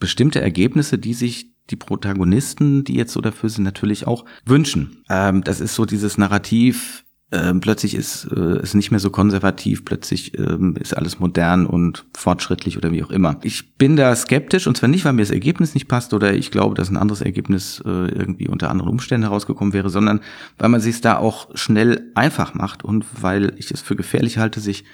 [0.00, 5.04] bestimmte Ergebnisse, die sich die Protagonisten, die jetzt so dafür sind, natürlich auch wünschen.
[5.08, 7.01] Ähm, das ist so dieses Narrativ,
[7.32, 12.04] ähm, plötzlich ist äh, es nicht mehr so konservativ, plötzlich ähm, ist alles modern und
[12.14, 13.38] fortschrittlich oder wie auch immer.
[13.42, 16.50] Ich bin da skeptisch und zwar nicht, weil mir das Ergebnis nicht passt oder ich
[16.50, 20.20] glaube, dass ein anderes Ergebnis äh, irgendwie unter anderen Umständen herausgekommen wäre, sondern
[20.58, 24.60] weil man sich da auch schnell einfach macht und weil ich es für gefährlich halte,
[24.60, 24.84] sich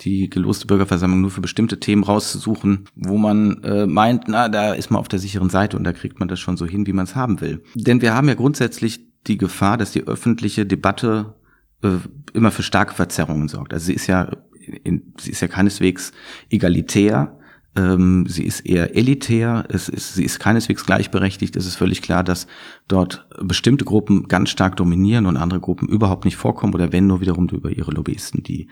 [0.00, 4.90] die geloste Bürgerversammlung nur für bestimmte Themen rauszusuchen, wo man äh, meint, na, da ist
[4.90, 7.04] man auf der sicheren Seite und da kriegt man das schon so hin, wie man
[7.04, 7.62] es haben will.
[7.74, 11.34] Denn wir haben ja grundsätzlich die Gefahr, dass die öffentliche Debatte
[11.84, 11.98] äh,
[12.32, 13.72] immer für starke Verzerrungen sorgt.
[13.72, 14.30] Also sie ist ja,
[14.82, 16.12] in, sie ist ja keineswegs
[16.50, 17.38] egalitär,
[17.76, 21.56] ähm, sie ist eher elitär, es ist, sie ist keineswegs gleichberechtigt.
[21.56, 22.46] Es ist völlig klar, dass
[22.88, 27.20] dort bestimmte Gruppen ganz stark dominieren und andere Gruppen überhaupt nicht vorkommen oder wenn nur
[27.20, 28.68] wiederum über ihre Lobbyisten, die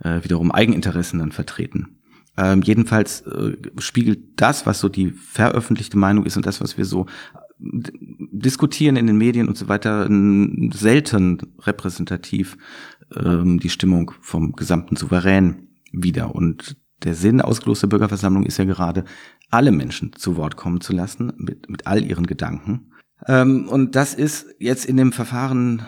[0.00, 1.98] äh, wiederum Eigeninteressen dann vertreten.
[2.38, 6.84] Ähm, jedenfalls äh, spiegelt das, was so die veröffentlichte Meinung ist und das, was wir
[6.84, 7.06] so
[7.58, 10.08] diskutieren in den Medien und so weiter
[10.72, 12.56] selten repräsentativ
[13.14, 16.34] ähm, die Stimmung vom gesamten Souverän wieder.
[16.34, 19.04] Und der Sinn ausgeloster Bürgerversammlung ist ja gerade,
[19.50, 22.92] alle Menschen zu Wort kommen zu lassen, mit, mit all ihren Gedanken.
[23.26, 25.86] Ähm, und das ist jetzt in dem Verfahren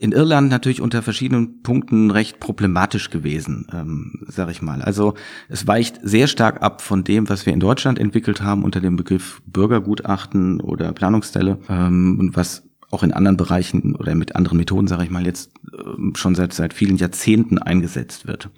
[0.00, 4.80] in Irland natürlich unter verschiedenen Punkten recht problematisch gewesen, ähm, sage ich mal.
[4.80, 5.12] Also
[5.50, 8.96] es weicht sehr stark ab von dem, was wir in Deutschland entwickelt haben unter dem
[8.96, 14.88] Begriff Bürgergutachten oder Planungsstelle ähm, und was auch in anderen Bereichen oder mit anderen Methoden,
[14.88, 18.48] sage ich mal, jetzt äh, schon seit seit vielen Jahrzehnten eingesetzt wird.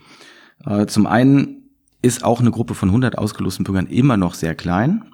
[0.64, 1.70] Äh, zum einen
[2.02, 5.06] ist auch eine Gruppe von 100 ausgelosten Bürgern immer noch sehr klein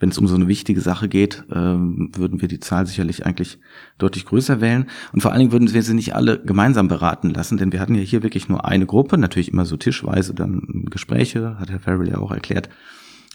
[0.00, 3.58] wenn es um so eine wichtige Sache geht, ähm, würden wir die Zahl sicherlich eigentlich
[3.98, 4.86] deutlich größer wählen.
[5.12, 7.94] Und vor allen Dingen würden wir sie nicht alle gemeinsam beraten lassen, denn wir hatten
[7.94, 12.08] ja hier wirklich nur eine Gruppe, natürlich immer so tischweise dann Gespräche, hat Herr Farrell
[12.08, 12.70] ja auch erklärt.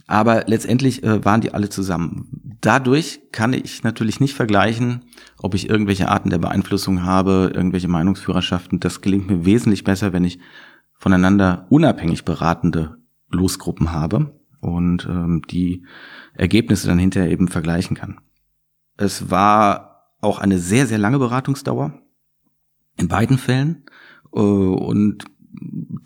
[0.08, 2.58] Aber letztendlich äh, waren die alle zusammen.
[2.62, 5.06] Dadurch kann ich natürlich nicht vergleichen,
[5.38, 8.80] ob ich irgendwelche Arten der Beeinflussung habe, irgendwelche Meinungsführerschaften.
[8.80, 10.40] Das gelingt mir wesentlich besser, wenn ich
[10.94, 12.98] voneinander unabhängig beratende
[13.30, 14.32] Losgruppen habe
[14.66, 15.86] und ähm, die
[16.34, 18.20] Ergebnisse dann hinterher eben vergleichen kann.
[18.98, 22.02] Es war auch eine sehr, sehr lange Beratungsdauer
[22.98, 23.86] in beiden Fällen
[24.34, 25.26] äh, und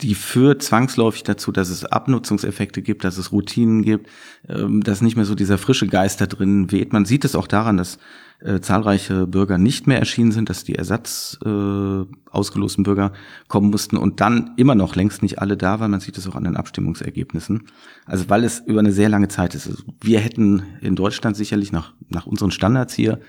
[0.01, 4.09] die führt zwangsläufig dazu, dass es Abnutzungseffekte gibt, dass es Routinen gibt,
[4.47, 6.93] ähm, dass nicht mehr so dieser frische Geist da drin weht.
[6.93, 7.97] Man sieht es auch daran, dass
[8.41, 13.11] äh, zahlreiche Bürger nicht mehr erschienen sind, dass die Ersatz äh, ausgelosten Bürger
[13.47, 15.91] kommen mussten und dann immer noch längst nicht alle da waren.
[15.91, 17.67] Man sieht es auch an den Abstimmungsergebnissen.
[18.05, 19.67] Also weil es über eine sehr lange Zeit ist.
[19.67, 23.19] Also wir hätten in Deutschland sicherlich nach, nach unseren Standards hier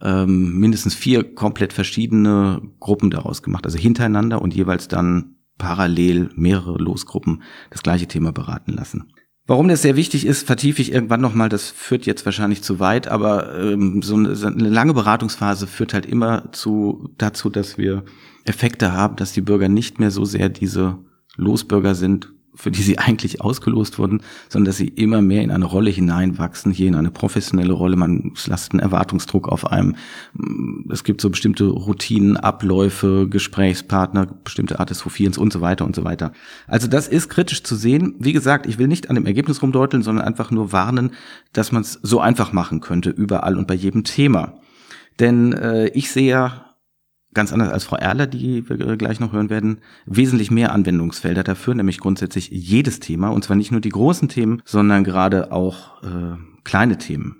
[0.00, 6.78] ähm, mindestens vier komplett verschiedene Gruppen daraus gemacht, also hintereinander und jeweils dann parallel mehrere
[6.78, 9.12] Losgruppen das gleiche Thema beraten lassen.
[9.46, 13.08] Warum das sehr wichtig ist, vertiefe ich irgendwann nochmal, das führt jetzt wahrscheinlich zu weit,
[13.08, 18.04] aber ähm, so, eine, so eine lange Beratungsphase führt halt immer zu, dazu, dass wir
[18.44, 20.98] Effekte haben, dass die Bürger nicht mehr so sehr diese
[21.36, 25.64] Losbürger sind, für die sie eigentlich ausgelost wurden, sondern dass sie immer mehr in eine
[25.64, 27.96] Rolle hineinwachsen, hier in eine professionelle Rolle.
[27.96, 29.96] Man lasst einen Erwartungsdruck auf einem.
[30.90, 35.96] Es gibt so bestimmte Routinen, Abläufe, Gesprächspartner, bestimmte Art des Hofierens und so weiter und
[35.96, 36.32] so weiter.
[36.66, 38.14] Also das ist kritisch zu sehen.
[38.18, 41.12] Wie gesagt, ich will nicht an dem Ergebnis rumdeuteln, sondern einfach nur warnen,
[41.52, 44.54] dass man es so einfach machen könnte, überall und bei jedem Thema.
[45.20, 46.71] Denn äh, ich sehe ja
[47.34, 51.74] ganz anders als Frau Erler, die wir gleich noch hören werden, wesentlich mehr Anwendungsfelder dafür,
[51.74, 56.36] nämlich grundsätzlich jedes Thema, und zwar nicht nur die großen Themen, sondern gerade auch äh,
[56.64, 57.36] kleine Themen.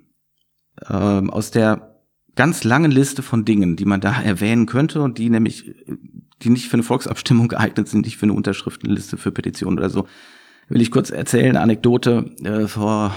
[0.89, 1.99] Ähm, aus der
[2.35, 5.75] ganz langen Liste von Dingen, die man da erwähnen könnte und die nämlich,
[6.41, 10.07] die nicht für eine Volksabstimmung geeignet sind, nicht für eine Unterschriftenliste für Petitionen oder so,
[10.69, 13.13] will ich kurz erzählen, Anekdote äh, vor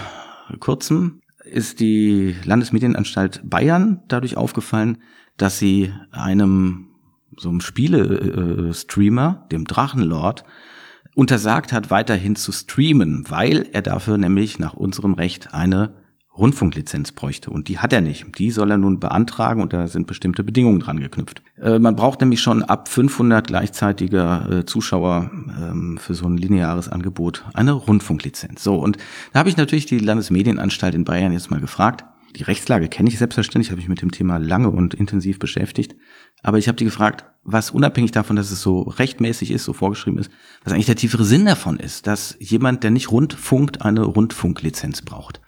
[0.60, 4.98] kurzem ist die Landesmedienanstalt Bayern dadurch aufgefallen,
[5.36, 6.88] dass sie einem
[7.38, 10.44] so einem Spiele-Streamer, dem Drachenlord,
[11.14, 15.94] untersagt hat, weiterhin zu streamen, weil er dafür nämlich nach unserem Recht eine
[16.36, 17.50] Rundfunklizenz bräuchte.
[17.50, 18.38] Und die hat er nicht.
[18.38, 21.42] Die soll er nun beantragen und da sind bestimmte Bedingungen dran geknüpft.
[21.60, 26.90] Äh, man braucht nämlich schon ab 500 gleichzeitiger äh, Zuschauer ähm, für so ein lineares
[26.90, 28.62] Angebot eine Rundfunklizenz.
[28.62, 28.98] So, und
[29.32, 32.04] da habe ich natürlich die Landesmedienanstalt in Bayern jetzt mal gefragt.
[32.36, 35.96] Die Rechtslage kenne ich selbstverständlich, habe ich mit dem Thema lange und intensiv beschäftigt.
[36.42, 40.18] Aber ich habe die gefragt, was unabhängig davon, dass es so rechtmäßig ist, so vorgeschrieben
[40.18, 40.30] ist,
[40.62, 45.40] was eigentlich der tiefere Sinn davon ist, dass jemand, der nicht rundfunkt, eine Rundfunklizenz braucht.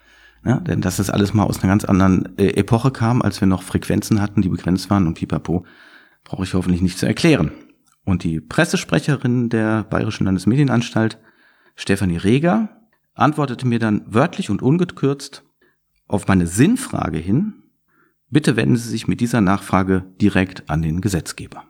[0.47, 3.49] Ja, denn dass das alles mal aus einer ganz anderen äh, Epoche kam, als wir
[3.49, 5.67] noch Frequenzen hatten, die begrenzt waren und pipapo,
[6.25, 7.51] brauche ich hoffentlich nicht zu erklären.
[8.05, 11.19] Und die Pressesprecherin der Bayerischen Landesmedienanstalt,
[11.75, 12.71] Stefanie Reger,
[13.15, 15.43] antwortete mir dann wörtlich und ungekürzt
[16.09, 17.55] auf meine Sinnfrage hin,
[18.31, 21.65] bitte wenden Sie sich mit dieser Nachfrage direkt an den Gesetzgeber.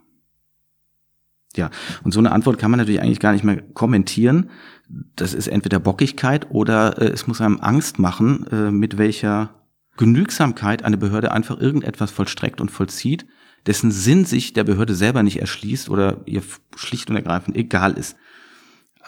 [1.56, 1.70] Ja,
[2.04, 4.50] und so eine Antwort kann man natürlich eigentlich gar nicht mehr kommentieren.
[4.88, 9.54] Das ist entweder Bockigkeit oder äh, es muss einem Angst machen, äh, mit welcher
[9.96, 13.26] Genügsamkeit eine Behörde einfach irgendetwas vollstreckt und vollzieht,
[13.66, 16.42] dessen Sinn sich der Behörde selber nicht erschließt oder ihr
[16.76, 18.16] schlicht und ergreifend egal ist.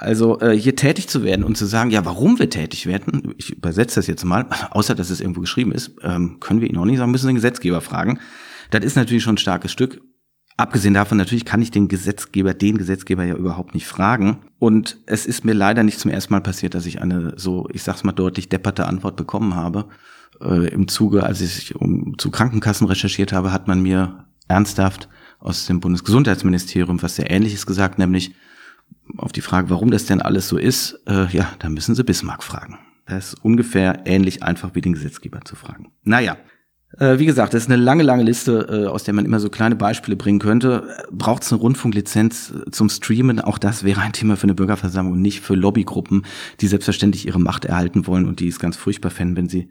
[0.00, 3.50] Also äh, hier tätig zu werden und zu sagen, ja, warum wir tätig werden, ich
[3.50, 6.86] übersetze das jetzt mal, außer dass es irgendwo geschrieben ist, ähm, können wir ihn auch
[6.86, 8.18] nicht sagen, müssen den Gesetzgeber fragen.
[8.70, 10.00] Das ist natürlich schon ein starkes Stück.
[10.56, 14.38] Abgesehen davon, natürlich kann ich den Gesetzgeber, den Gesetzgeber ja überhaupt nicht fragen.
[14.58, 17.82] Und es ist mir leider nicht zum ersten Mal passiert, dass ich eine so, ich
[17.82, 19.86] sag's mal deutlich, depperte Antwort bekommen habe.
[20.40, 25.10] Äh, Im Zuge, als ich um, zu Krankenkassen recherchiert habe, hat man mir ernsthaft
[25.40, 28.34] aus dem Bundesgesundheitsministerium was sehr Ähnliches gesagt, nämlich
[29.16, 32.42] auf die Frage, warum das denn alles so ist, äh, ja, da müssen Sie Bismarck
[32.42, 32.78] fragen.
[33.06, 35.92] Das ist ungefähr ähnlich einfach wie den Gesetzgeber zu fragen.
[36.04, 36.36] Naja,
[36.98, 39.48] äh, wie gesagt, das ist eine lange, lange Liste, äh, aus der man immer so
[39.48, 40.88] kleine Beispiele bringen könnte.
[41.10, 43.40] Braucht es eine Rundfunklizenz zum Streamen?
[43.40, 46.24] Auch das wäre ein Thema für eine Bürgerversammlung und nicht für Lobbygruppen,
[46.60, 49.70] die selbstverständlich ihre Macht erhalten wollen und die es ganz furchtbar fänden, wenn sie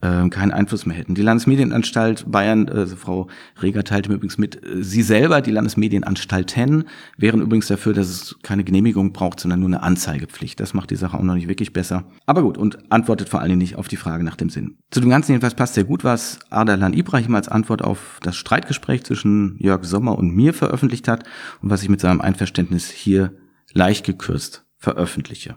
[0.00, 1.14] äh, keinen Einfluss mehr hätten.
[1.14, 3.28] Die Landesmedienanstalt Bayern, äh, Frau
[3.60, 6.84] Reger teilte mir übrigens mit, äh, sie selber, die Landesmedienanstalten,
[7.16, 10.60] wären übrigens dafür, dass es keine Genehmigung braucht, sondern nur eine Anzeigepflicht.
[10.60, 12.04] Das macht die Sache auch noch nicht wirklich besser.
[12.26, 14.78] Aber gut, und antwortet vor allen Dingen nicht auf die Frage nach dem Sinn.
[14.90, 19.04] Zu dem Ganzen jedenfalls passt sehr gut, was Ardalan Ibrahim als Antwort auf das Streitgespräch
[19.04, 21.24] zwischen Jörg Sommer und mir veröffentlicht hat
[21.62, 23.32] und was ich mit seinem Einverständnis hier
[23.72, 25.56] leicht gekürzt veröffentliche.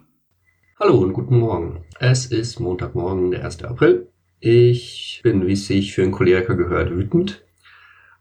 [0.79, 1.85] Hallo und guten Morgen.
[1.99, 3.63] Es ist Montagmorgen, der 1.
[3.63, 4.11] April.
[4.43, 7.43] Ich bin, wie es sich für einen Choleriker gehört, wütend.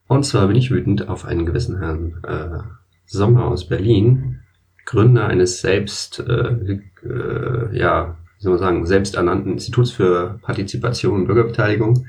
[0.06, 2.58] Und zwar bin ich wütend auf einen gewissen Herrn äh,
[3.06, 4.40] Sommer aus Berlin,
[4.84, 6.78] Gründer eines selbst, äh,
[7.08, 12.06] äh, ja, wie soll man sagen, selbsternannten Instituts für Partizipation und Bürgerbeteiligung,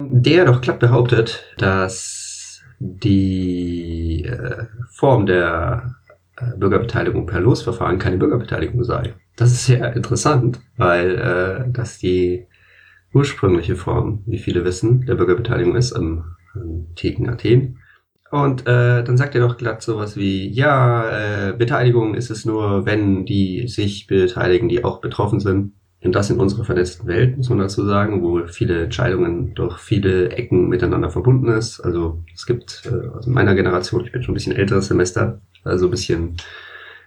[0.00, 5.96] der doch glatt behauptet, dass die äh, Form der
[6.38, 9.12] äh, Bürgerbeteiligung per Losverfahren keine Bürgerbeteiligung sei.
[9.36, 12.46] Das ist sehr interessant, weil äh, dass die
[13.12, 16.24] ursprüngliche Form, wie viele wissen, der Bürgerbeteiligung ist im,
[16.96, 17.78] Theken Athen.
[18.30, 22.86] Und äh, dann sagt er doch glatt sowas wie, ja, äh, Beteiligung ist es nur,
[22.86, 25.72] wenn die sich beteiligen, die auch betroffen sind.
[26.02, 30.30] Und das in unserer vernetzten Welt, muss man dazu sagen, wo viele Entscheidungen durch viele
[30.30, 31.80] Ecken miteinander verbunden ist.
[31.80, 35.86] Also es gibt äh, aus meiner Generation, ich bin schon ein bisschen älteres Semester, also
[35.86, 36.36] ein bisschen,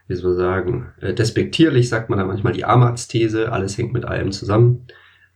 [0.08, 4.06] wie soll man sagen, äh, despektierlich sagt man da manchmal die Amarz-These, alles hängt mit
[4.06, 4.88] allem zusammen.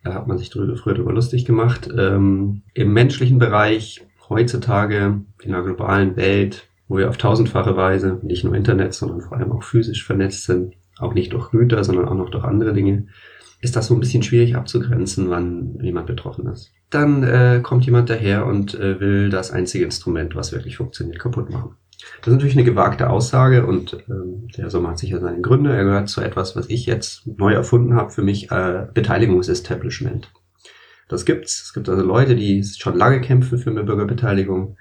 [0.04, 1.90] Da hat man sich drüber, früher drüber lustig gemacht.
[1.96, 8.44] Ähm, Im menschlichen Bereich heutzutage in der globalen Welt, wo wir auf tausendfache Weise nicht
[8.44, 12.16] nur Internet, sondern vor allem auch physisch vernetzt sind, auch nicht durch Güter, sondern auch
[12.16, 13.08] noch durch andere Dinge,
[13.62, 16.72] ist das so ein bisschen schwierig abzugrenzen, wann jemand betroffen ist.
[16.90, 21.50] Dann äh, kommt jemand daher und äh, will das einzige Instrument, was wirklich funktioniert, kaputt
[21.50, 21.76] machen.
[22.18, 25.74] Das ist natürlich eine gewagte Aussage und ähm, der Sommer hat sicher seine Gründe.
[25.74, 30.32] Er gehört zu etwas, was ich jetzt neu erfunden habe für mich, äh, Beteiligungsestablishment.
[31.08, 31.64] Das gibt's.
[31.64, 34.78] Es gibt also Leute, die schon lange kämpfen für eine Bürgerbeteiligung,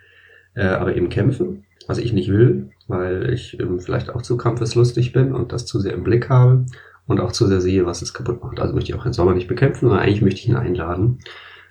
[0.54, 5.12] äh, aber eben kämpfen, was ich nicht will, weil ich ähm, vielleicht auch zu kampfeslustig
[5.12, 6.66] bin und das zu sehr im Blick habe
[7.06, 8.60] und auch zu sehr sehe, was es kaputt macht.
[8.60, 11.20] Also möchte ich auch den Sommer nicht bekämpfen, sondern eigentlich möchte ich ihn einladen,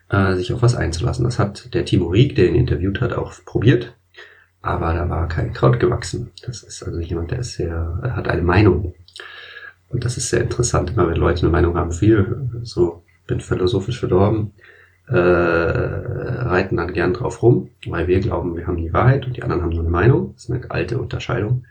[0.10, 1.26] äh, sich auf was einzulassen.
[1.26, 3.96] Das hat der Timo Rieck, der ihn interviewt hat, auch probiert
[4.62, 6.32] aber da war kein Kraut gewachsen.
[6.46, 8.94] Das ist also jemand, der ist sehr, hat eine Meinung.
[9.90, 14.00] Und das ist sehr interessant, immer wenn Leute eine Meinung haben, viel, so, bin philosophisch
[14.00, 14.54] verdorben,
[15.08, 19.44] äh, reiten dann gern drauf rum, weil wir glauben, wir haben die Wahrheit und die
[19.44, 20.34] anderen haben nur eine Meinung.
[20.34, 21.66] Das ist eine alte Unterscheidung.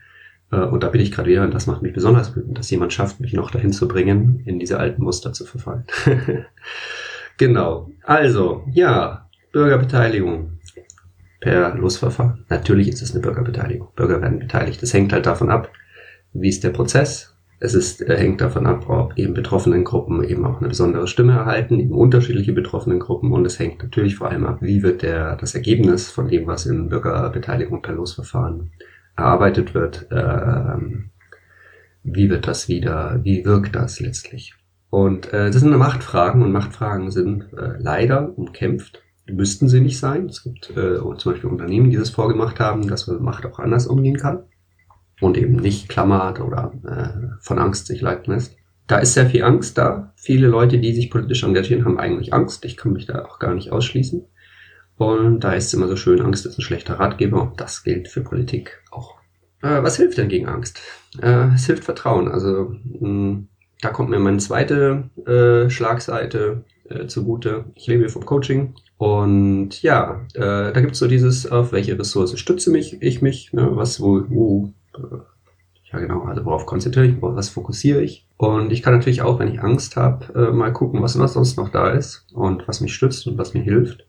[0.51, 2.93] Äh, und da bin ich gerade wieder, und das macht mich besonders wütend, dass jemand
[2.93, 5.83] schafft, mich noch dahin zu bringen, in diese alten Muster zu verfallen.
[7.37, 7.91] genau.
[8.03, 10.57] Also, ja, Bürgerbeteiligung
[11.47, 12.43] per Losverfahren.
[12.49, 13.87] Natürlich ist es eine Bürgerbeteiligung.
[13.95, 14.81] Bürger werden beteiligt.
[14.81, 15.71] Das hängt halt davon ab,
[16.33, 20.45] wie ist der Prozess, Es ist, äh, hängt davon ab, ob eben betroffenen Gruppen eben
[20.45, 23.31] auch eine besondere Stimme erhalten, eben unterschiedliche betroffenen Gruppen.
[23.31, 26.65] Und es hängt natürlich vor allem ab, wie wird der, das Ergebnis von dem, was
[26.65, 28.71] in Bürgerbeteiligung per Losverfahren
[29.15, 31.11] erarbeitet wird, ähm,
[32.03, 34.53] wie wird das wieder, wie wirkt das letztlich?
[34.89, 39.01] Und äh, das sind Machtfragen und Machtfragen sind äh, leider umkämpft.
[39.29, 40.27] Müssten sie nicht sein.
[40.27, 43.87] Es gibt äh, zum Beispiel Unternehmen, die das vorgemacht haben, dass man Macht auch anders
[43.87, 44.43] umgehen kann
[45.21, 48.55] und eben nicht klammert oder äh, von Angst sich leiten lässt.
[48.87, 50.13] Da ist sehr viel Angst da.
[50.15, 52.63] Viele Leute, die sich politisch engagieren, haben eigentlich Angst.
[52.63, 54.25] Ich kann mich da auch gar nicht ausschließen.
[54.97, 58.21] Und da ist es immer so schön, Angst ist ein schlechter Ratgeber das gilt für
[58.21, 59.15] Politik auch.
[59.61, 60.81] Äh, was hilft denn gegen Angst?
[61.21, 62.27] Äh, es hilft Vertrauen.
[62.29, 63.43] Also mh,
[63.81, 67.65] da kommt mir meine zweite äh, Schlagseite äh, zugute.
[67.75, 72.71] Ich lebe vom Coaching und ja, äh, da gibt's so dieses, auf welche Ressource stütze
[72.71, 75.17] mich ich mich, ne, was, wo, wo äh,
[75.91, 78.27] ja genau, also worauf konzentriere ich, worauf was fokussiere ich.
[78.37, 81.57] Und ich kann natürlich auch, wenn ich Angst habe, äh, mal gucken, was, was sonst
[81.57, 84.05] noch da ist und was mich stützt und was mir hilft.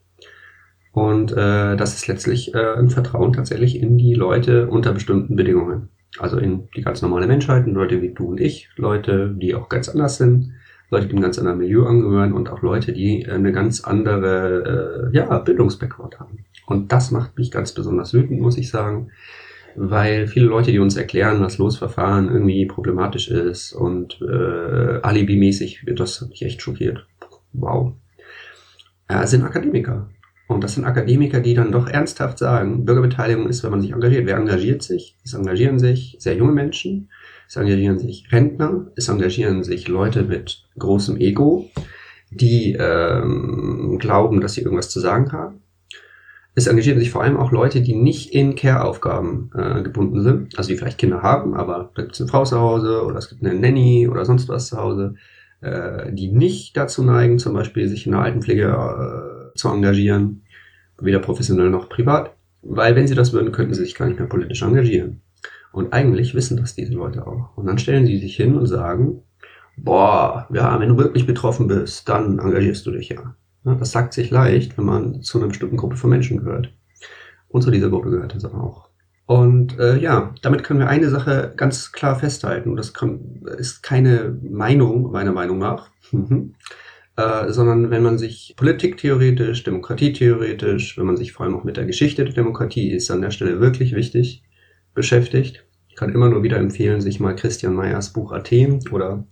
[0.91, 5.89] Und äh, das ist letztlich äh, ein Vertrauen tatsächlich in die Leute unter bestimmten Bedingungen.
[6.17, 9.69] Also in die ganz normale Menschheit, in Leute wie du und ich, Leute, die auch
[9.69, 10.53] ganz anders sind,
[10.89, 15.15] Leute, die einem ganz anderen Milieu angehören und auch Leute, die eine ganz andere äh,
[15.15, 16.45] ja, Bildungsbackground haben.
[16.65, 19.11] Und das macht mich ganz besonders wütend, muss ich sagen
[19.75, 26.21] weil viele Leute, die uns erklären, dass Losverfahren irgendwie problematisch ist und äh, alibimäßig, das
[26.21, 27.05] hat mich echt schockiert.
[27.53, 27.93] Wow.
[29.07, 30.09] Äh, sind Akademiker.
[30.47, 34.25] Und das sind Akademiker, die dann doch ernsthaft sagen, Bürgerbeteiligung ist, wenn man sich engagiert.
[34.25, 35.15] Wer engagiert sich?
[35.23, 37.09] Es engagieren sich sehr junge Menschen,
[37.49, 41.69] es engagieren sich Rentner, es engagieren sich Leute mit großem Ego,
[42.31, 45.59] die ähm, glauben, dass sie irgendwas zu sagen haben
[46.59, 50.69] es engagieren sich vor allem auch Leute, die nicht in Care-Aufgaben äh, gebunden sind, also
[50.69, 53.43] die vielleicht Kinder haben, aber da gibt es eine Frau zu Hause oder es gibt
[53.43, 55.15] eine Nanny oder sonst was zu Hause,
[55.61, 60.43] äh, die nicht dazu neigen, zum Beispiel sich in der Altenpflege äh, zu engagieren,
[60.99, 64.27] weder professionell noch privat, weil wenn sie das würden, könnten sie sich gar nicht mehr
[64.27, 65.21] politisch engagieren.
[65.71, 67.55] Und eigentlich wissen das diese Leute auch.
[67.55, 69.23] Und dann stellen sie sich hin und sagen,
[69.77, 73.35] boah, ja, wenn du wirklich betroffen bist, dann engagierst du dich ja.
[73.63, 76.73] Das sagt sich leicht, wenn man zu einer bestimmten Gruppe von Menschen gehört.
[77.49, 78.89] Und zu dieser Gruppe gehört es auch.
[79.25, 82.75] Und äh, ja, damit können wir eine Sache ganz klar festhalten.
[82.75, 85.89] Das kann, ist keine Meinung, meiner Meinung nach,
[87.15, 91.85] äh, sondern wenn man sich politiktheoretisch, demokratietheoretisch, wenn man sich vor allem auch mit der
[91.85, 94.43] Geschichte der Demokratie ist an der Stelle wirklich wichtig
[94.93, 95.65] beschäftigt.
[95.87, 99.25] Ich kann immer nur wieder empfehlen, sich mal Christian Meyers Buch Athen oder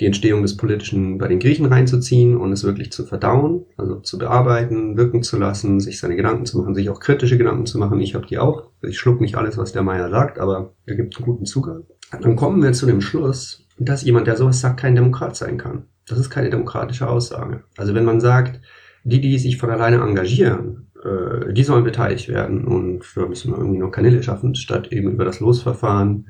[0.00, 4.18] die Entstehung des Politischen bei den Griechen reinzuziehen und es wirklich zu verdauen, also zu
[4.18, 8.00] bearbeiten, wirken zu lassen, sich seine Gedanken zu machen, sich auch kritische Gedanken zu machen.
[8.00, 8.70] Ich habe die auch.
[8.82, 11.84] Ich schluck nicht alles, was der Meier sagt, aber er gibt einen guten Zugang.
[12.20, 15.84] Dann kommen wir zu dem Schluss, dass jemand, der sowas sagt, kein Demokrat sein kann.
[16.06, 17.64] Das ist keine demokratische Aussage.
[17.76, 18.60] Also wenn man sagt,
[19.04, 23.78] die, die sich von alleine engagieren, äh, die sollen beteiligt werden und wir müssen irgendwie
[23.78, 26.28] noch Kanäle schaffen, statt eben über das Losverfahren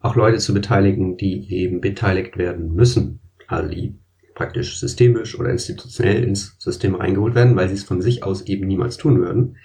[0.00, 3.98] auch Leute zu beteiligen, die eben beteiligt werden müssen, also die
[4.34, 8.66] praktisch systemisch oder institutionell ins System reingeholt werden, weil sie es von sich aus eben
[8.66, 9.56] niemals tun würden,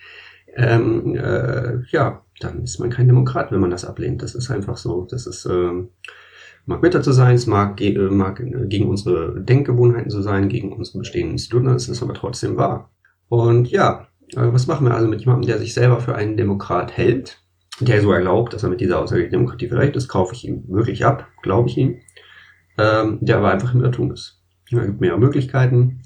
[0.56, 4.22] ähm, äh, ja, dann ist man kein Demokrat, wenn man das ablehnt.
[4.22, 5.08] Das ist einfach so.
[5.10, 5.84] Das ist äh,
[6.66, 10.74] mag bitter zu sein, es mag, ge äh, mag gegen unsere Denkgewohnheiten zu sein, gegen
[10.74, 12.91] unsere bestehenden Institute, es ist aber trotzdem wahr.
[13.28, 17.41] Und ja, was machen wir also mit jemandem, der sich selber für einen Demokrat hält?
[17.79, 20.63] der so erlaubt, dass er mit dieser Aussage die Demokratie verrecht ist, kaufe ich ihm
[20.67, 21.97] wirklich ab, glaube ich ihm,
[22.77, 24.41] ähm, der aber einfach im Irrtum ist.
[24.71, 26.01] Es gibt mehrere Möglichkeiten.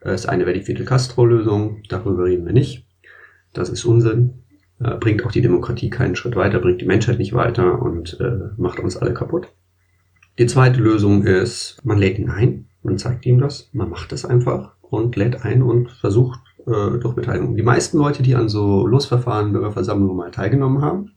[0.00, 2.86] Das eine wäre die Fidel-Castro-Lösung, darüber reden wir nicht.
[3.52, 4.42] Das ist Unsinn,
[4.80, 8.50] äh, bringt auch die Demokratie keinen Schritt weiter, bringt die Menschheit nicht weiter und äh,
[8.56, 9.48] macht uns alle kaputt.
[10.38, 14.24] Die zweite Lösung ist, man lädt ihn ein, man zeigt ihm das, man macht das
[14.24, 17.14] einfach und lädt ein und versucht äh, durch.
[17.16, 21.12] Die meisten Leute, die an so Losverfahren, Bürgerversammlungen mal teilgenommen haben,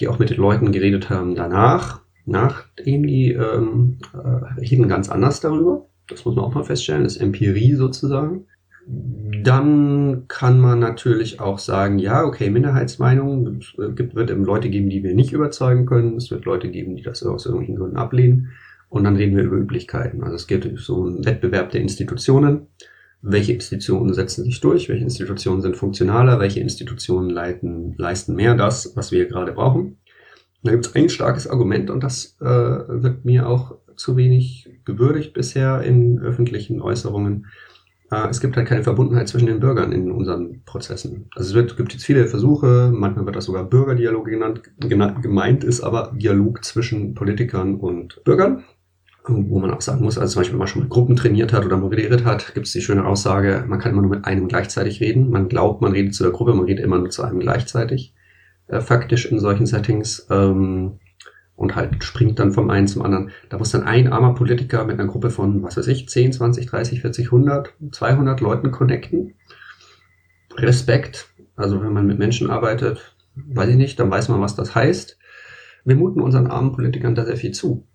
[0.00, 5.40] die auch mit den Leuten geredet haben danach, nachdem die ähm, äh, reden ganz anders
[5.40, 5.86] darüber.
[6.08, 8.46] Das muss man auch mal feststellen, das ist Empirie sozusagen.
[9.42, 14.88] Dann kann man natürlich auch sagen, ja, okay, Minderheitsmeinungen, es gibt, wird eben Leute geben,
[14.88, 16.16] die wir nicht überzeugen können.
[16.16, 18.48] Es wird Leute geben, die das aus irgendwelchen Gründen ablehnen.
[18.88, 20.22] Und dann reden wir über Üblichkeiten.
[20.22, 22.68] Also es geht so ein Wettbewerb der Institutionen
[23.20, 28.92] welche Institutionen setzen sich durch, welche Institutionen sind funktionaler, welche Institutionen leiten, leisten mehr das,
[28.96, 29.98] was wir gerade brauchen.
[30.62, 35.32] Da gibt es ein starkes Argument und das äh, wird mir auch zu wenig gewürdigt
[35.32, 37.46] bisher in öffentlichen Äußerungen.
[38.10, 41.26] äh, es gibt halt keine Verbundenheit zwischen den Bürgern in unseren Prozessen.
[41.34, 45.64] Also es wird, gibt jetzt viele Versuche, manchmal wird das sogar Bürgerdialoge genannt, genannt, gemeint
[45.64, 48.64] ist aber Dialog zwischen Politikern und Bürgern
[49.28, 51.64] wo man auch sagen muss, also zum Beispiel, wenn man schon mit Gruppen trainiert hat
[51.64, 55.00] oder moderiert hat, gibt es die schöne Aussage, man kann immer nur mit einem gleichzeitig
[55.00, 55.30] reden.
[55.30, 58.14] Man glaubt, man redet zu der Gruppe, man redet immer nur zu einem gleichzeitig.
[58.68, 60.26] Äh, faktisch in solchen Settings.
[60.30, 60.98] Ähm,
[61.56, 63.32] und halt springt dann vom einen zum anderen.
[63.48, 66.66] Da muss dann ein armer Politiker mit einer Gruppe von, was weiß ich, 10, 20,
[66.66, 69.34] 30, 40, 100, 200 Leuten connecten.
[70.56, 71.30] Respekt.
[71.56, 75.18] Also wenn man mit Menschen arbeitet, weiß ich nicht, dann weiß man, was das heißt.
[75.84, 77.87] Wir muten unseren armen Politikern da sehr viel zu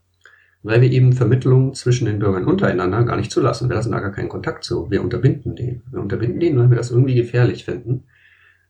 [0.64, 3.70] weil wir eben Vermittlung zwischen den Bürgern untereinander gar nicht zulassen.
[3.70, 4.90] Wir lassen da gar keinen Kontakt zu.
[4.90, 5.84] Wir unterbinden den.
[5.92, 8.06] Wir unterbinden den, weil wir das irgendwie gefährlich finden.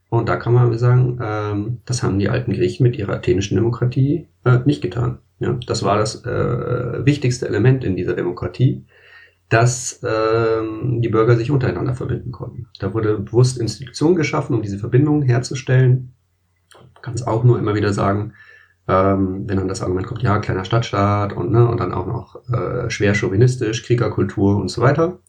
[0.09, 4.27] Und da kann man sagen, ähm, das haben die alten Griechen mit ihrer athenischen Demokratie
[4.43, 5.19] äh, nicht getan.
[5.39, 8.85] Ja, das war das äh, wichtigste Element in dieser Demokratie,
[9.49, 12.67] dass ähm, die Bürger sich untereinander verbinden konnten.
[12.79, 16.13] Da wurde bewusst Institutionen geschaffen, um diese Verbindungen herzustellen.
[17.01, 18.33] Kann es auch nur immer wieder sagen,
[18.87, 22.41] ähm, wenn dann das Argument kommt, ja, kleiner Stadtstaat und, ne, und dann auch noch
[22.49, 25.19] äh, schwer chauvinistisch, Kriegerkultur und so weiter,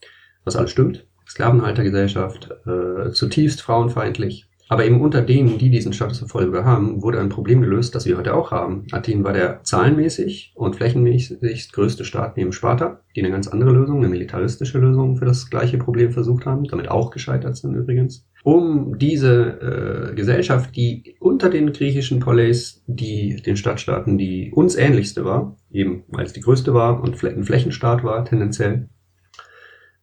[0.44, 1.07] was alles stimmt.
[1.28, 4.48] Sklavenhaltergesellschaft, äh, zutiefst frauenfeindlich.
[4.68, 8.34] Aber eben unter denen, die diesen Status haben, wurde ein Problem gelöst, das wir heute
[8.34, 8.86] auch haben.
[8.92, 13.98] Athen war der zahlenmäßig und flächenmäßig größte Staat neben Sparta, die eine ganz andere Lösung,
[13.98, 18.99] eine militaristische Lösung für das gleiche Problem versucht haben, damit auch gescheitert sind übrigens um
[18.99, 25.57] diese äh, Gesellschaft, die unter den griechischen Poleis, die den Stadtstaaten, die uns ähnlichste war,
[25.72, 28.90] eben weil es die größte war und ein Flächenstaat war tendenziell,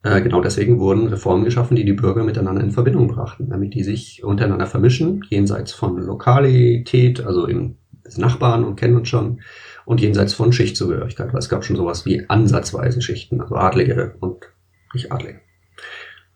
[0.02, 3.84] äh, genau deswegen wurden Reformen geschaffen, die die Bürger miteinander in Verbindung brachten, damit die
[3.84, 9.42] sich untereinander vermischen, jenseits von Lokalität, also eben des Nachbarn und kennen uns schon,
[9.86, 14.52] und jenseits von Schichtzugehörigkeit, weil es gab schon sowas wie ansatzweise Schichten, also Adlige und
[14.96, 15.42] nicht Adlige.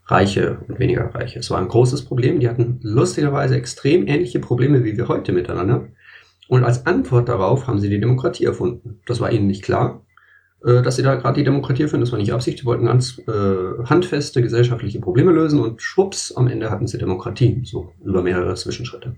[0.07, 1.39] Reiche und weniger Reiche.
[1.39, 2.39] Es war ein großes Problem.
[2.39, 5.87] Die hatten lustigerweise extrem ähnliche Probleme wie wir heute miteinander.
[6.47, 9.01] Und als Antwort darauf haben sie die Demokratie erfunden.
[9.07, 10.05] Das war ihnen nicht klar,
[10.63, 12.05] äh, dass sie da gerade die Demokratie erfinden.
[12.05, 12.61] Das war nicht Absicht.
[12.61, 17.61] Die wollten ganz äh, handfeste gesellschaftliche Probleme lösen und schwupps, am Ende hatten sie Demokratie.
[17.63, 19.15] So über mehrere Zwischenschritte.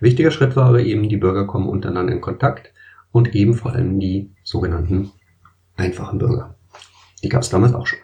[0.00, 2.72] wichtiger Schritt war aber eben, die Bürger kommen untereinander in Kontakt
[3.12, 5.10] und eben vor allem die sogenannten
[5.76, 6.54] einfachen Bürger.
[7.22, 7.98] Die gab es damals auch schon.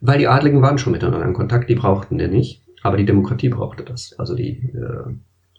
[0.00, 3.48] Weil die Adligen waren schon miteinander in Kontakt, die brauchten den nicht, aber die Demokratie
[3.48, 4.14] brauchte das.
[4.18, 5.12] Also die äh,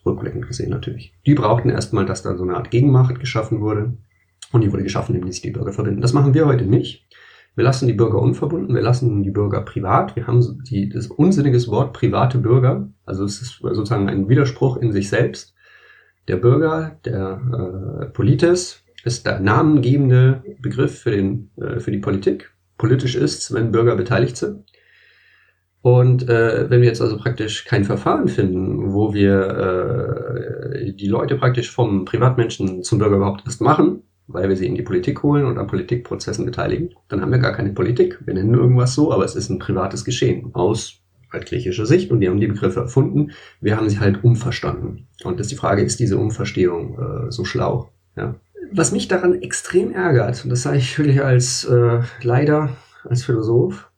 [0.06, 1.14] rückblickend gesehen natürlich.
[1.26, 3.98] Die brauchten erstmal, dass da so eine Art Gegenmacht geschaffen wurde.
[4.52, 6.02] Und die wurde geschaffen, indem sich die Bürger verbinden.
[6.02, 7.08] Das machen wir heute nicht.
[7.56, 10.16] Wir lassen die Bürger unverbunden, wir lassen die Bürger privat.
[10.16, 12.90] Wir haben die, das unsinniges Wort private Bürger.
[13.06, 15.54] Also es ist sozusagen ein Widerspruch in sich selbst.
[16.28, 17.42] Der Bürger, der
[18.02, 23.72] äh, Politis, ist der namengebende Begriff für, den, äh, für die Politik politisch ist, wenn
[23.72, 24.64] Bürger beteiligt sind.
[25.82, 31.36] Und äh, wenn wir jetzt also praktisch kein Verfahren finden, wo wir äh, die Leute
[31.36, 35.46] praktisch vom Privatmenschen zum Bürger überhaupt erst machen, weil wir sie in die Politik holen
[35.46, 38.20] und an Politikprozessen beteiligen, dann haben wir gar keine Politik.
[38.26, 41.00] Wir nennen irgendwas so, aber es ist ein privates Geschehen aus
[41.32, 43.32] altgriechischer Sicht und die haben die Begriffe erfunden.
[43.62, 45.08] Wir haben sie halt umverstanden.
[45.24, 47.92] Und das ist die Frage, ist diese Umverstehung äh, so schlau?
[48.18, 48.36] Ja
[48.72, 52.70] was mich daran extrem ärgert, und das sage ich wirklich als äh, leider
[53.04, 53.90] als Philosoph,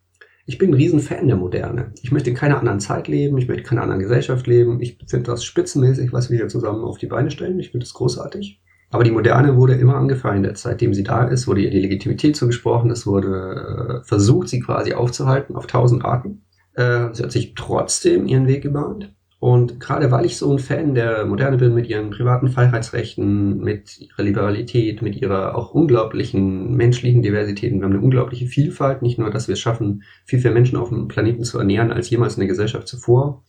[0.46, 1.94] ich bin ein Riesenfan der Moderne.
[2.02, 4.82] Ich möchte in keiner anderen Zeit leben, ich möchte in keiner anderen Gesellschaft leben.
[4.82, 7.60] Ich finde das spitzenmäßig, was wir hier zusammen auf die Beine stellen.
[7.60, 8.60] Ich finde das großartig.
[8.90, 10.58] Aber die Moderne wurde immer angefeindet.
[10.58, 12.92] Seitdem sie da ist, wurde ihr die Legitimität zugesprochen.
[12.92, 16.44] Es wurde äh, versucht, sie quasi aufzuhalten auf tausend Arten.
[16.74, 19.14] Äh, sie hat sich trotzdem ihren Weg gebahnt.
[19.42, 24.00] Und gerade weil ich so ein Fan der Moderne bin mit ihren privaten Freiheitsrechten, mit
[24.00, 29.32] ihrer Liberalität, mit ihrer auch unglaublichen menschlichen Diversität, wir haben eine unglaubliche Vielfalt, nicht nur,
[29.32, 32.42] dass wir es schaffen, viel, viel Menschen auf dem Planeten zu ernähren als jemals in
[32.42, 33.44] der Gesellschaft zuvor,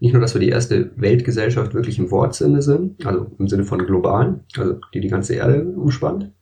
[0.00, 3.84] nicht nur, dass wir die erste Weltgesellschaft wirklich im Wortsinne sind, also im Sinne von
[3.84, 6.32] globalen, also die die ganze Erde umspannt,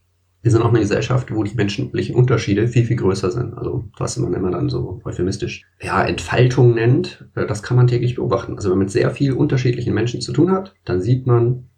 [0.42, 3.54] wir sind auch eine Gesellschaft, wo die menschlichen Unterschiede viel, viel größer sind.
[3.54, 8.16] Also was man immer dann so euphemistisch ja, Entfaltung nennt, äh, das kann man täglich
[8.16, 8.56] beobachten.
[8.56, 11.68] Also wenn man mit sehr viel unterschiedlichen Menschen zu tun hat, dann sieht man,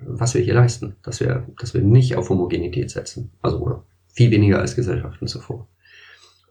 [0.00, 0.94] was wir hier leisten.
[1.02, 3.32] Dass wir, dass wir nicht auf Homogenität setzen.
[3.42, 5.68] Also oder viel weniger als Gesellschaften zuvor.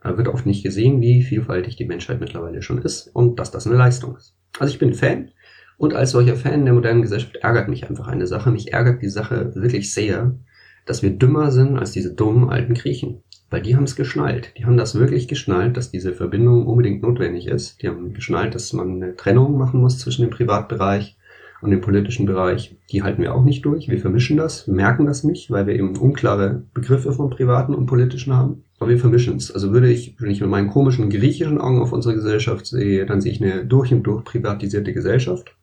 [0.02, 3.66] Da wird oft nicht gesehen, wie vielfältig die Menschheit mittlerweile schon ist und dass das
[3.66, 4.36] eine Leistung ist.
[4.60, 5.32] Also ich bin Fan
[5.78, 8.52] und als solcher Fan der modernen Gesellschaft ärgert mich einfach eine Sache.
[8.52, 10.38] Mich ärgert die Sache wirklich sehr,
[10.86, 13.24] dass wir dümmer sind als diese dummen alten Griechen.
[13.50, 14.54] Weil die haben es geschnallt.
[14.58, 17.82] Die haben das wirklich geschnallt, dass diese Verbindung unbedingt notwendig ist.
[17.82, 21.18] Die haben geschnallt, dass man eine Trennung machen muss zwischen dem Privatbereich
[21.64, 22.76] und dem politischen Bereich.
[22.92, 23.88] Die halten wir auch nicht durch.
[23.88, 27.86] Wir vermischen das, wir merken das nicht, weil wir eben unklare Begriffe vom Privaten und
[27.86, 28.64] Politischen haben.
[28.80, 29.50] aber wir vermischen es.
[29.50, 33.22] Also würde ich, wenn ich mit meinen komischen griechischen Augen auf unsere Gesellschaft sehe, dann
[33.22, 35.56] sehe ich eine durch und durch privatisierte Gesellschaft,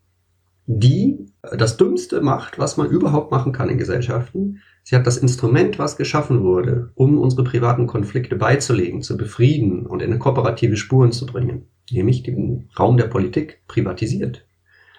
[0.73, 4.61] die das Dümmste macht, was man überhaupt machen kann in Gesellschaften.
[4.85, 10.01] Sie hat das Instrument, was geschaffen wurde, um unsere privaten Konflikte beizulegen, zu befrieden und
[10.01, 14.47] in kooperative Spuren zu bringen, nämlich den Raum der Politik privatisiert.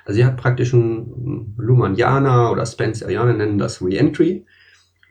[0.03, 4.45] Also sie hat praktisch ein Luhmannianer oder Spencerianer nennen das Reentry.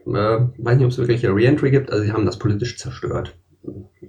[0.07, 3.35] Äh, weiß nicht, ob es wirklich ein Reentry gibt, also sie haben das politisch zerstört.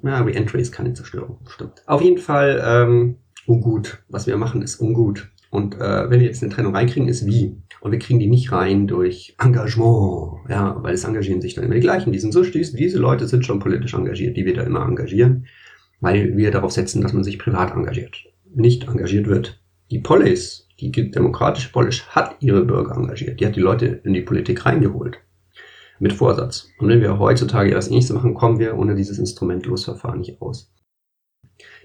[0.04, 1.84] Ja, Reentry ist keine Zerstörung, stimmt.
[1.86, 4.04] Auf jeden Fall ähm, ungut.
[4.10, 5.30] Was wir machen, ist ungut.
[5.52, 7.58] Und äh, wenn wir jetzt eine Trennung reinkriegen, ist wie.
[7.82, 11.74] Und wir kriegen die nicht rein durch Engagement, ja, weil es engagieren sich dann immer
[11.74, 12.14] die gleichen.
[12.14, 15.46] Die sind so stieß, diese Leute sind schon politisch engagiert, die wir da immer engagieren,
[16.00, 18.24] weil wir darauf setzen, dass man sich privat engagiert,
[18.56, 19.62] nicht engagiert wird.
[19.92, 24.22] Die Polis, die demokratische Polis hat ihre Bürger engagiert, die hat die Leute in die
[24.22, 25.18] Politik reingeholt.
[26.00, 26.70] Mit Vorsatz.
[26.80, 30.72] Und wenn wir heutzutage das Ähnlichste machen, kommen wir ohne dieses Instrument Losverfahren nicht aus.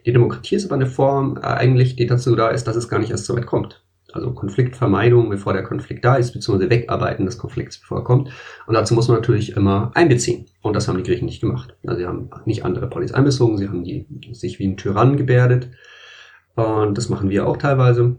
[0.06, 3.00] Die Demokratie ist aber eine Form äh, eigentlich, die dazu da ist, dass es gar
[3.00, 3.82] nicht erst so weit kommt.
[4.12, 8.30] Also Konfliktvermeidung, bevor der Konflikt da ist, beziehungsweise Wegarbeiten des Konflikts, bevor er kommt.
[8.66, 10.46] Und dazu muss man natürlich immer einbeziehen.
[10.62, 11.76] Und das haben die Griechen nicht gemacht.
[11.84, 15.70] Also sie haben nicht andere Polis einbezogen, sie haben die, sich wie ein Tyrann gebärdet.
[16.54, 18.16] Und das machen wir auch teilweise.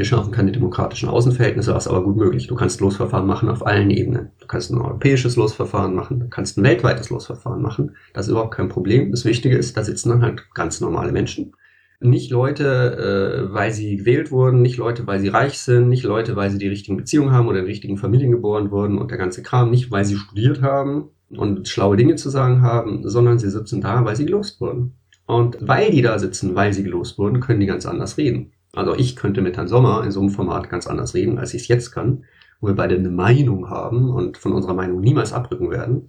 [0.00, 2.46] Wir schaffen keine demokratischen Außenverhältnisse, was aber gut möglich.
[2.46, 4.30] Du kannst Losverfahren machen auf allen Ebenen.
[4.40, 7.96] Du kannst ein europäisches Losverfahren machen, du kannst ein weltweites Losverfahren machen.
[8.14, 9.10] Das ist überhaupt kein Problem.
[9.10, 11.52] Das Wichtige ist, da sitzen dann halt ganz normale Menschen.
[12.00, 16.34] Nicht Leute, äh, weil sie gewählt wurden, nicht Leute, weil sie reich sind, nicht Leute,
[16.34, 19.42] weil sie die richtigen Beziehungen haben oder in richtigen Familien geboren wurden und der ganze
[19.42, 23.82] Kram, nicht weil sie studiert haben und schlaue Dinge zu sagen haben, sondern sie sitzen
[23.82, 24.94] da, weil sie gelost wurden.
[25.26, 28.52] Und weil die da sitzen, weil sie gelost wurden, können die ganz anders reden.
[28.72, 31.62] Also ich könnte mit Herrn Sommer in so einem Format ganz anders reden, als ich
[31.62, 32.24] es jetzt kann,
[32.60, 36.08] wo wir beide eine Meinung haben und von unserer Meinung niemals abrücken werden.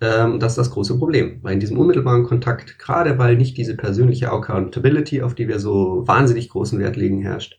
[0.00, 3.76] Ähm, das ist das große Problem, weil in diesem unmittelbaren Kontakt, gerade weil nicht diese
[3.76, 7.58] persönliche Accountability, auf die wir so wahnsinnig großen Wert legen, herrscht,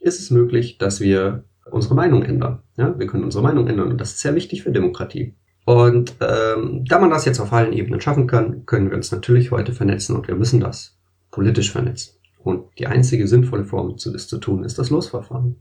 [0.00, 2.62] ist es möglich, dass wir unsere Meinung ändern.
[2.76, 5.34] Ja, wir können unsere Meinung ändern und das ist sehr wichtig für Demokratie.
[5.66, 9.50] Und ähm, da man das jetzt auf allen Ebenen schaffen kann, können wir uns natürlich
[9.50, 10.98] heute vernetzen und wir müssen das
[11.30, 12.14] politisch vernetzen.
[12.44, 15.56] Und die einzige sinnvolle Form, das zu tun, ist das Losverfahren.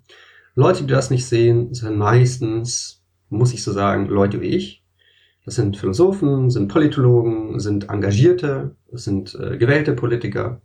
[0.53, 4.83] Leute, die das nicht sehen, sind meistens, muss ich so sagen, Leute wie ich.
[5.45, 10.61] Das sind Philosophen, sind Politologen, sind Engagierte, sind äh, gewählte Politiker,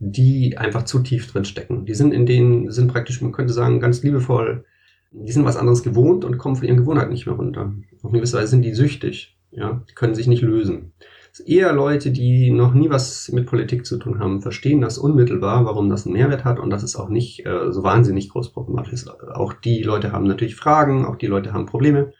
[0.00, 1.86] die einfach zu tief drin stecken.
[1.86, 4.64] Die sind in denen, sind praktisch, man könnte sagen, ganz liebevoll,
[5.12, 7.72] die sind was anderes gewohnt und kommen von ihren Gewohnheiten nicht mehr runter.
[8.02, 10.92] Auf eine gewisse Weise sind die süchtig, ja, die können sich nicht lösen
[11.38, 15.88] eher Leute, die noch nie was mit Politik zu tun haben, verstehen das unmittelbar, warum
[15.88, 19.08] das einen Mehrwert hat und dass es auch nicht äh, so wahnsinnig groß problematisch ist.
[19.08, 22.12] Auch die Leute haben natürlich Fragen, auch die Leute haben Probleme.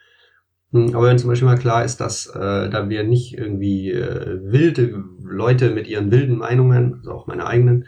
[0.73, 4.39] Hm, aber wenn zum Beispiel mal klar ist, dass äh, da wir nicht irgendwie äh,
[4.43, 7.87] wilde Leute mit ihren wilden Meinungen, also auch meine eigenen,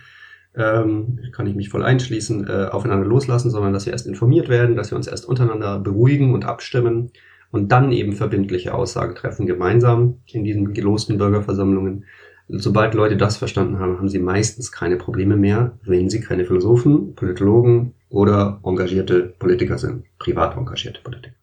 [0.55, 4.77] ähm, kann ich mich voll einschließen, äh, aufeinander loslassen, sondern dass wir erst informiert werden,
[4.77, 7.11] dass wir uns erst untereinander beruhigen und abstimmen
[7.53, 12.07] und dann eben verbindliche Aussagen treffen, gemeinsam in diesen gelosten Bürgerversammlungen.
[12.49, 17.15] Sobald Leute das verstanden haben, haben sie meistens keine Probleme mehr, wenn sie keine Philosophen,
[17.15, 21.37] Politologen oder engagierte Politiker sind, privat engagierte Politiker.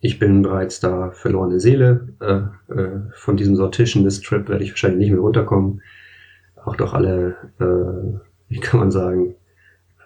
[0.00, 2.08] Ich bin bereits da verlorene Seele.
[2.20, 5.80] Äh, äh, von diesem Sortischen Trip werde ich wahrscheinlich nicht mehr runterkommen.
[6.64, 8.18] Auch doch alle, äh,
[8.48, 9.36] wie kann man sagen,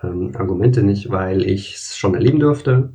[0.03, 2.93] ähm, Argumente nicht, weil ich es schon erleben durfte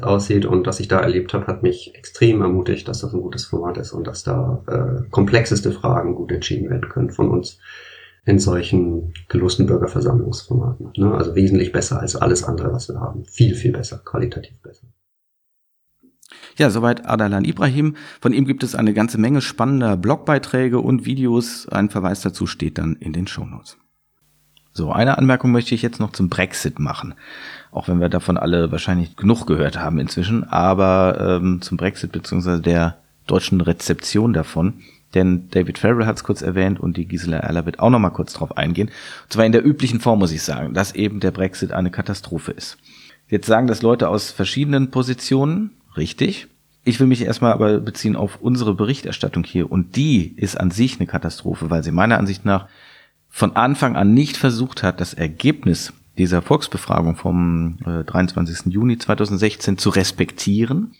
[0.00, 3.44] aussieht und was ich da erlebt habe, hat mich extrem ermutigt, dass das ein gutes
[3.44, 7.58] Format ist und dass da äh, komplexeste Fragen gut entschieden werden können von uns
[8.24, 10.92] in solchen gelussten Bürgerversammlungsformaten.
[10.96, 11.12] Ne?
[11.14, 13.24] Also wesentlich besser als alles andere, was wir haben.
[13.24, 14.86] Viel, viel besser, qualitativ besser.
[16.56, 17.96] Ja, soweit Adalan Ibrahim.
[18.20, 21.68] Von ihm gibt es eine ganze Menge spannender Blogbeiträge und Videos.
[21.68, 23.78] Ein Verweis dazu steht dann in den Shownotes.
[24.72, 27.14] So, eine Anmerkung möchte ich jetzt noch zum Brexit machen.
[27.72, 32.62] Auch wenn wir davon alle wahrscheinlich genug gehört haben inzwischen, aber ähm, zum Brexit beziehungsweise
[32.62, 34.74] der deutschen Rezeption davon.
[35.14, 38.10] Denn David Farrell hat es kurz erwähnt und die Gisela Erler wird auch noch mal
[38.10, 38.88] kurz drauf eingehen.
[38.88, 42.52] Und zwar in der üblichen Form muss ich sagen, dass eben der Brexit eine Katastrophe
[42.52, 42.78] ist.
[43.28, 46.46] Jetzt sagen das Leute aus verschiedenen Positionen, richtig.
[46.84, 50.98] Ich will mich erstmal aber beziehen auf unsere Berichterstattung hier und die ist an sich
[50.98, 52.68] eine Katastrophe, weil sie meiner Ansicht nach
[53.30, 58.72] von Anfang an nicht versucht hat, das Ergebnis dieser Volksbefragung vom äh, 23.
[58.72, 60.92] Juni 2016 zu respektieren,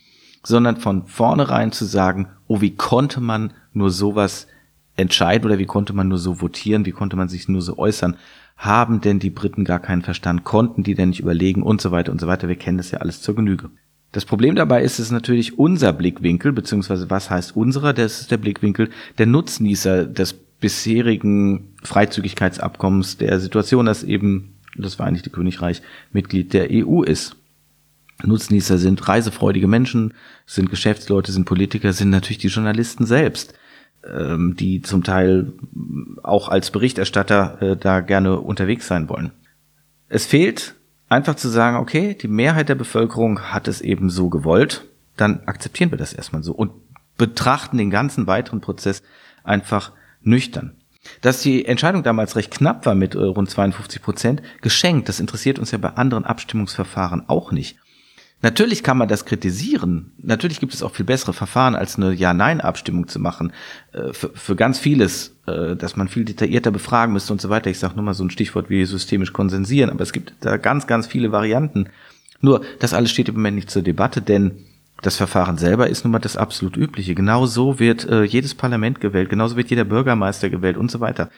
[0.43, 4.47] sondern von vornherein zu sagen, oh, wie konnte man nur sowas
[4.95, 8.17] entscheiden oder wie konnte man nur so votieren, wie konnte man sich nur so äußern?
[8.57, 10.43] Haben denn die Briten gar keinen Verstand?
[10.43, 12.47] Konnten die denn nicht überlegen und so weiter und so weiter?
[12.47, 13.69] Wir kennen das ja alles zur Genüge.
[14.11, 17.93] Das Problem dabei ist es natürlich unser Blickwinkel, beziehungsweise was heißt unserer?
[17.93, 25.29] Das ist der Blickwinkel der Nutznießer des bisherigen Freizügigkeitsabkommens, der Situation, dass eben das Vereinigte
[25.29, 25.81] Königreich
[26.13, 27.35] Mitglied der EU ist.
[28.23, 30.13] Nutznießer sind reisefreudige Menschen,
[30.45, 33.55] sind Geschäftsleute, sind Politiker, sind natürlich die Journalisten selbst,
[34.07, 35.53] ähm, die zum Teil
[36.21, 39.31] auch als Berichterstatter äh, da gerne unterwegs sein wollen.
[40.07, 40.75] Es fehlt
[41.09, 44.85] einfach zu sagen, okay, die Mehrheit der Bevölkerung hat es eben so gewollt,
[45.17, 46.71] dann akzeptieren wir das erstmal so und
[47.17, 49.01] betrachten den ganzen weiteren Prozess
[49.43, 49.91] einfach
[50.23, 50.75] nüchtern.
[51.21, 55.59] Dass die Entscheidung damals recht knapp war mit äh, rund 52 Prozent, geschenkt, das interessiert
[55.59, 57.77] uns ja bei anderen Abstimmungsverfahren auch nicht.
[58.43, 60.13] Natürlich kann man das kritisieren.
[60.17, 63.53] Natürlich gibt es auch viel bessere Verfahren, als eine Ja-Nein-Abstimmung zu machen.
[63.93, 67.69] Äh, für, für ganz vieles, äh, dass man viel detaillierter befragen müsste und so weiter.
[67.69, 70.87] Ich sage nur mal so ein Stichwort wie systemisch konsensieren, aber es gibt da ganz,
[70.87, 71.89] ganz viele Varianten.
[72.41, 74.65] Nur, das alles steht im Moment nicht zur Debatte, denn
[75.01, 77.15] das Verfahren selber ist nun mal das absolut übliche.
[77.15, 81.29] Genau so wird äh, jedes Parlament gewählt, genauso wird jeder Bürgermeister gewählt und so weiter.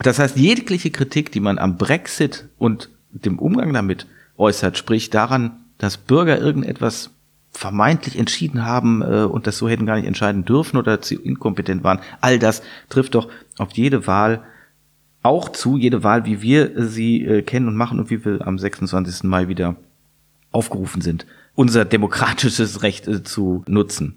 [0.00, 5.64] Das heißt, jegliche Kritik, die man am Brexit und dem Umgang damit äußert, sprich daran,
[5.78, 7.10] dass Bürger irgendetwas
[7.52, 11.84] vermeintlich entschieden haben äh, und das so hätten gar nicht entscheiden dürfen oder zu inkompetent
[11.84, 12.00] waren.
[12.20, 13.28] All das trifft doch
[13.58, 14.42] auf jede Wahl
[15.22, 18.58] auch zu, jede Wahl, wie wir sie äh, kennen und machen und wie wir am
[18.58, 19.24] 26.
[19.24, 19.76] Mai wieder
[20.52, 24.16] aufgerufen sind, unser demokratisches Recht äh, zu nutzen.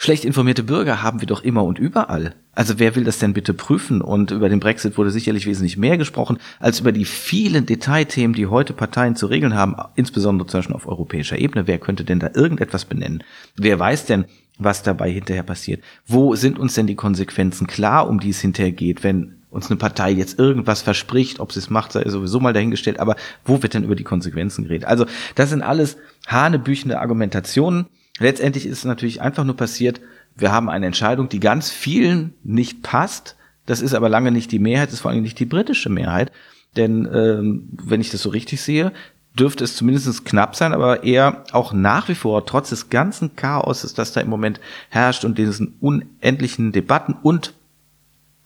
[0.00, 2.36] Schlecht informierte Bürger haben wir doch immer und überall.
[2.52, 4.00] Also wer will das denn bitte prüfen?
[4.00, 8.46] Und über den Brexit wurde sicherlich wesentlich mehr gesprochen als über die vielen Detailthemen, die
[8.46, 11.66] heute Parteien zu regeln haben, insbesondere zum Beispiel auf europäischer Ebene.
[11.66, 13.24] Wer könnte denn da irgendetwas benennen?
[13.56, 14.26] Wer weiß denn,
[14.56, 15.82] was dabei hinterher passiert?
[16.06, 19.78] Wo sind uns denn die Konsequenzen klar, um die es hinterher geht, wenn uns eine
[19.78, 23.74] Partei jetzt irgendwas verspricht, ob sie es macht, sei sowieso mal dahingestellt, aber wo wird
[23.74, 24.86] denn über die Konsequenzen geredet?
[24.86, 25.96] Also das sind alles
[26.26, 27.86] hanebüchende Argumentationen,
[28.18, 30.00] Letztendlich ist es natürlich einfach nur passiert,
[30.36, 33.36] wir haben eine Entscheidung, die ganz vielen nicht passt.
[33.66, 36.32] Das ist aber lange nicht die Mehrheit, das ist vor allem nicht die britische Mehrheit.
[36.76, 38.92] Denn ähm, wenn ich das so richtig sehe,
[39.38, 43.92] dürfte es zumindest knapp sein, aber eher auch nach wie vor, trotz des ganzen Chaos,
[43.94, 47.54] das da im Moment herrscht und diesen unendlichen Debatten und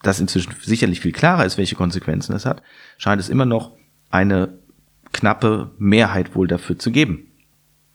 [0.02, 2.62] das inzwischen sicherlich viel klarer ist, welche Konsequenzen das hat,
[2.98, 3.72] scheint es immer noch
[4.10, 4.58] eine
[5.12, 7.28] knappe Mehrheit wohl dafür zu geben.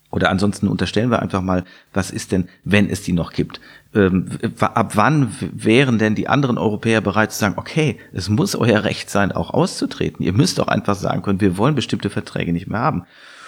[0.10, 3.60] Oder ansonsten unterstellen wir einfach mal, was ist denn, wenn es die noch gibt?
[3.94, 4.30] Ähm,
[4.60, 9.10] ab wann wären denn die anderen Europäer bereit zu sagen, okay, es muss euer Recht
[9.10, 10.26] sein, auch auszutreten.
[10.26, 13.06] Ihr müsst doch einfach sagen können, wir wollen bestimmte Verträge nicht mehr haben.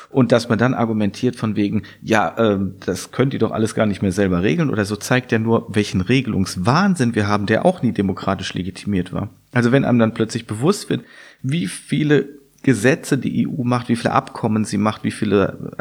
[0.10, 3.86] Und dass man dann argumentiert von wegen, ja, äh, das könnt ihr doch alles gar
[3.86, 7.84] nicht mehr selber regeln oder so, zeigt ja nur, welchen Regelungswahnsinn wir haben, der auch
[7.84, 9.30] nie demokratisch legitimiert war.
[9.52, 11.04] Also wenn einem dann plötzlich bewusst wird,
[11.44, 12.30] wie viele
[12.64, 15.74] Gesetze die EU macht, wie viele Abkommen sie macht, wie viele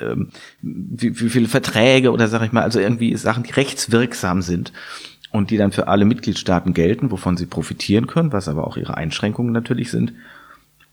[0.00, 0.28] ähm,
[0.62, 4.72] wie, wie viele Verträge oder sag ich mal, also irgendwie Sachen, die rechtswirksam sind
[5.30, 8.96] und die dann für alle Mitgliedstaaten gelten, wovon sie profitieren können, was aber auch ihre
[8.96, 10.12] Einschränkungen natürlich sind.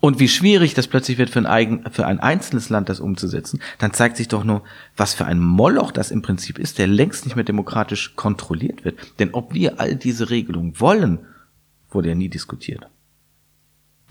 [0.03, 3.61] Und wie schwierig das plötzlich wird für ein, eigen, für ein einzelnes Land, das umzusetzen,
[3.77, 4.61] dann zeigt sich doch nur,
[4.97, 8.99] was für ein Moloch das im Prinzip ist, der längst nicht mehr demokratisch kontrolliert wird.
[9.19, 11.19] Denn ob wir all diese Regelungen wollen,
[11.89, 12.89] wurde ja nie diskutiert.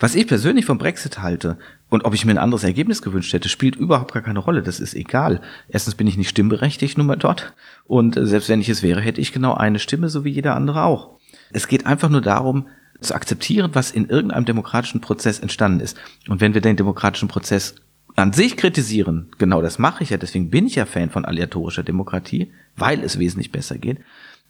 [0.01, 1.59] Was ich persönlich vom Brexit halte
[1.91, 4.63] und ob ich mir ein anderes Ergebnis gewünscht hätte, spielt überhaupt gar keine Rolle.
[4.63, 5.43] Das ist egal.
[5.69, 7.53] Erstens bin ich nicht stimmberechtigt nun mal dort.
[7.85, 10.57] Und äh, selbst wenn ich es wäre, hätte ich genau eine Stimme, so wie jeder
[10.57, 11.19] andere auch.
[11.51, 12.67] Es geht einfach nur darum,
[13.03, 15.97] zu akzeptieren, was in irgendeinem demokratischen Prozess entstanden ist.
[16.29, 17.75] Und wenn wir den demokratischen Prozess
[18.17, 21.83] an sich kritisieren, genau das mache ich ja, deswegen bin ich ja Fan von aleatorischer
[21.83, 23.99] Demokratie, weil es wesentlich besser geht,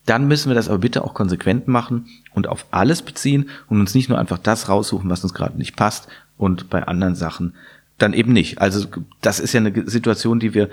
[0.07, 3.95] dann müssen wir das aber bitte auch konsequent machen und auf alles beziehen und uns
[3.95, 7.55] nicht nur einfach das raussuchen, was uns gerade nicht passt und bei anderen Sachen
[7.99, 8.61] dann eben nicht.
[8.61, 8.87] Also
[9.21, 10.71] das ist ja eine Situation, die wir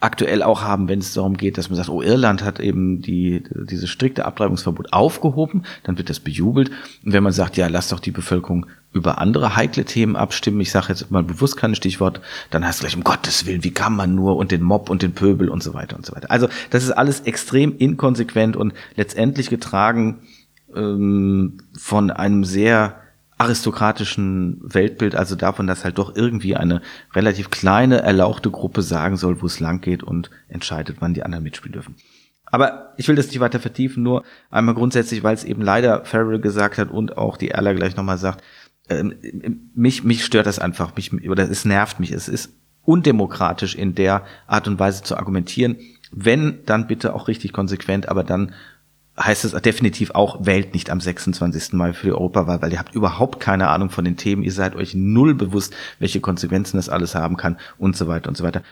[0.00, 3.42] aktuell auch haben, wenn es darum geht, dass man sagt, oh, Irland hat eben die,
[3.50, 6.70] dieses strikte Abtreibungsverbot aufgehoben, dann wird das bejubelt.
[7.04, 10.70] Und wenn man sagt, ja, lass doch die Bevölkerung über andere heikle Themen abstimmen, ich
[10.70, 12.20] sage jetzt mal bewusst kein Stichwort,
[12.50, 15.02] dann heißt es gleich, um Gottes Willen, wie kann man nur und den Mob und
[15.02, 16.30] den Pöbel und so weiter und so weiter.
[16.30, 20.20] Also das ist alles extrem inkonsequent und letztendlich getragen
[20.74, 23.00] ähm, von einem sehr
[23.38, 26.82] aristokratischen Weltbild, also davon, dass halt doch irgendwie eine
[27.14, 31.44] relativ kleine, erlauchte Gruppe sagen soll, wo es lang geht und entscheidet, wann die anderen
[31.44, 31.94] mitspielen dürfen.
[32.50, 36.40] Aber ich will das nicht weiter vertiefen, nur einmal grundsätzlich, weil es eben leider Farrell
[36.40, 38.42] gesagt hat und auch die Erla gleich nochmal sagt,
[38.88, 39.14] ähm,
[39.74, 42.10] mich, mich stört das einfach, mich, oder es nervt mich.
[42.10, 45.76] Es ist undemokratisch in der Art und Weise zu argumentieren.
[46.10, 48.54] Wenn, dann bitte auch richtig konsequent, aber dann
[49.18, 51.72] heißt es definitiv auch, wählt nicht am 26.
[51.72, 54.76] Mai für die Europawahl, weil ihr habt überhaupt keine Ahnung von den Themen, ihr seid
[54.76, 58.62] euch null bewusst, welche Konsequenzen das alles haben kann und so weiter und so weiter.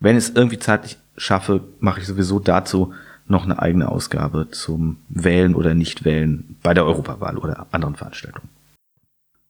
[0.00, 2.92] Wenn es irgendwie zeitlich schaffe, mache ich sowieso dazu
[3.28, 8.48] noch eine eigene Ausgabe zum Wählen oder Nichtwählen bei der Europawahl oder anderen Veranstaltungen.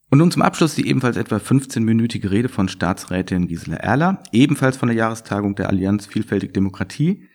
[0.09, 4.89] Und nun zum Abschluss die ebenfalls etwa 15-minütige Rede von Staatsrätin Gisela Erler, ebenfalls von
[4.89, 7.29] der Jahrestagung der Allianz Vielfältig Demokratie.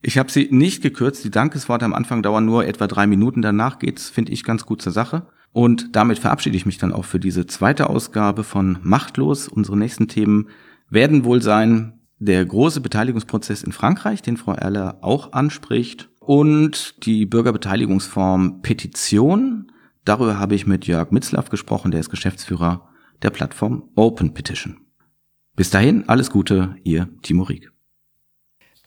[0.00, 3.78] Ich habe sie nicht gekürzt, die Dankesworte am Anfang dauern nur etwa drei Minuten, danach
[3.78, 5.26] geht's, finde ich, ganz gut zur Sache.
[5.52, 9.48] Und damit verabschiede ich mich dann auch für diese zweite Ausgabe von Machtlos.
[9.48, 10.48] Unsere nächsten Themen
[10.88, 17.24] werden wohl sein der große Beteiligungsprozess in Frankreich, den Frau Erler auch anspricht, und die
[17.24, 19.72] Bürgerbeteiligungsform Petition.
[20.04, 22.86] Darüber habe ich mit Jörg Mitzlaff gesprochen, der ist Geschäftsführer
[23.22, 24.76] der Plattform Open Petition.
[25.56, 27.72] Bis dahin, alles Gute, ihr Timo Rieck.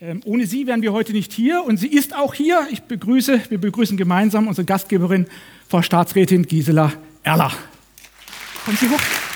[0.04, 2.68] Ähm, ohne sie wären wir heute nicht hier und sie ist auch hier.
[2.72, 5.28] Ich begrüße, wir begrüßen gemeinsam unsere Gastgeberin,
[5.70, 6.91] Frau Staatsrätin Gisela
[7.22, 7.52] Erler.
[8.66, 9.30] Kommen Sie hoch.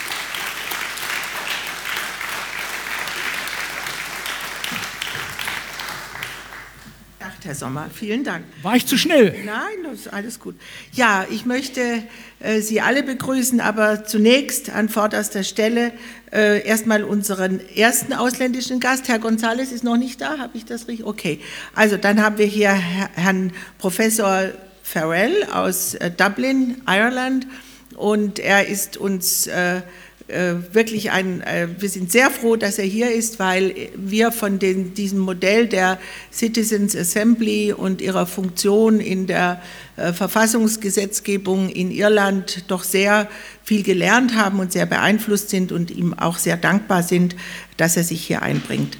[7.55, 7.89] Herr Sommer.
[7.93, 8.43] Vielen Dank.
[8.63, 9.33] War ich zu schnell?
[9.45, 10.55] Nein, das ist alles gut.
[10.91, 12.03] Ja, ich möchte
[12.41, 15.93] äh, Sie alle begrüßen, aber zunächst an vorderster Stelle
[16.33, 19.07] äh, erstmal unseren ersten ausländischen Gast.
[19.07, 21.05] Herr González ist noch nicht da, habe ich das richtig?
[21.05, 21.39] Okay.
[21.73, 24.49] Also dann haben wir hier Herrn Professor
[24.83, 27.47] Farrell aus äh, Dublin, Ireland.
[27.95, 29.81] Und er ist uns äh, äh,
[30.27, 34.93] wirklich ein, äh, wir sind sehr froh, dass er hier ist, weil wir von den,
[34.95, 35.99] diesem Modell der
[36.33, 39.61] Citizens Assembly und ihrer Funktion in der
[39.97, 43.27] äh, Verfassungsgesetzgebung in Irland doch sehr
[43.63, 47.35] viel gelernt haben und sehr beeinflusst sind und ihm auch sehr dankbar sind,
[47.77, 48.97] dass er sich hier einbringt.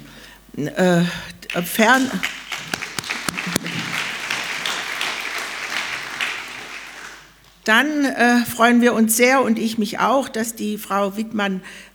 [0.56, 1.02] Äh,
[1.64, 2.08] fern
[7.66, 11.16] Dann äh, freuen wir uns sehr und ich mich auch, dass die Frau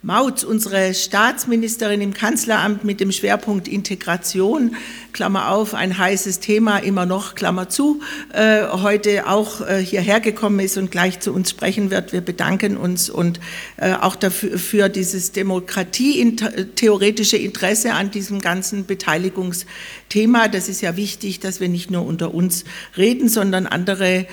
[0.03, 4.75] Wittmann-Mautz, unsere Staatsministerin im Kanzleramt mit dem Schwerpunkt Integration,
[5.13, 8.01] Klammer auf, ein heißes Thema, immer noch, Klammer zu,
[8.33, 12.13] äh, heute auch äh, hierher gekommen ist und gleich zu uns sprechen wird.
[12.13, 13.39] Wir bedanken uns und
[13.77, 20.47] äh, auch dafür für dieses demokratietheoretische Interesse an diesem ganzen Beteiligungsthema.
[20.47, 22.65] Das ist ja wichtig, dass wir nicht nur unter uns
[22.97, 24.25] reden, sondern andere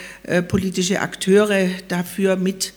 [0.48, 2.72] politische Akteure dafür mit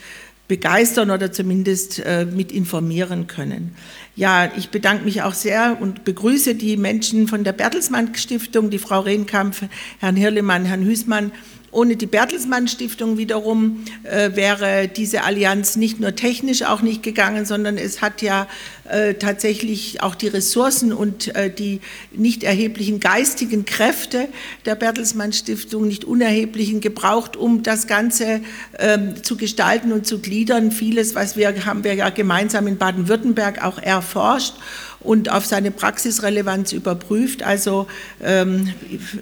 [0.51, 3.73] begeistern oder zumindest äh, mit informieren können.
[4.17, 8.77] Ja, ich bedanke mich auch sehr und begrüße die Menschen von der Bertelsmann Stiftung, die
[8.77, 9.63] Frau Rehnkampf,
[10.01, 11.31] Herrn Hirlemann, Herrn Hüßmann
[11.71, 17.45] ohne die Bertelsmann Stiftung wiederum äh, wäre diese Allianz nicht nur technisch auch nicht gegangen,
[17.45, 18.47] sondern es hat ja
[18.89, 21.79] äh, tatsächlich auch die Ressourcen und äh, die
[22.11, 24.27] nicht erheblichen geistigen Kräfte
[24.65, 28.41] der Bertelsmann Stiftung, nicht unerheblichen gebraucht, um das Ganze
[28.77, 30.71] ähm, zu gestalten und zu gliedern.
[30.71, 34.55] Vieles, was wir haben wir ja gemeinsam in Baden-Württemberg auch erforscht
[35.03, 37.43] und auf seine Praxisrelevanz überprüft.
[37.43, 37.87] Also
[38.21, 38.73] ähm,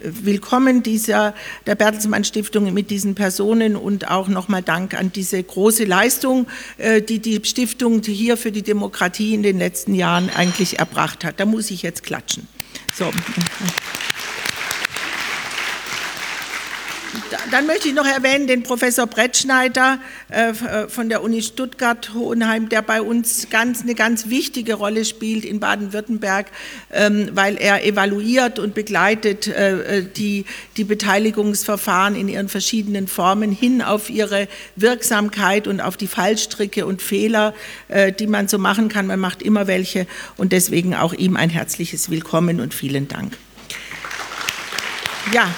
[0.02, 1.34] willkommen dieser,
[1.66, 6.46] der Bertelsmann Stiftung mit diesen Personen und auch nochmal Dank an diese große Leistung,
[6.78, 11.40] äh, die die Stiftung hier für die Demokratie in den letzten Jahren eigentlich erbracht hat.
[11.40, 12.46] Da muss ich jetzt klatschen.
[12.94, 13.10] So.
[17.50, 19.98] Dann möchte ich noch erwähnen den Professor Brettschneider
[20.30, 25.44] äh, äh, von der Uni Stuttgart-Hohenheim, der bei uns ganz, eine ganz wichtige Rolle spielt
[25.44, 26.46] in Baden-Württemberg,
[26.92, 30.44] ähm, weil er evaluiert und begleitet äh, die,
[30.76, 34.46] die Beteiligungsverfahren in ihren verschiedenen Formen hin auf ihre
[34.76, 37.54] Wirksamkeit und auf die Fallstricke und Fehler,
[38.18, 39.06] die man so machen kann.
[39.06, 43.36] Man macht immer welche und deswegen auch ihm ein herzliches Willkommen und vielen Dank.
[45.32, 45.48] Ja.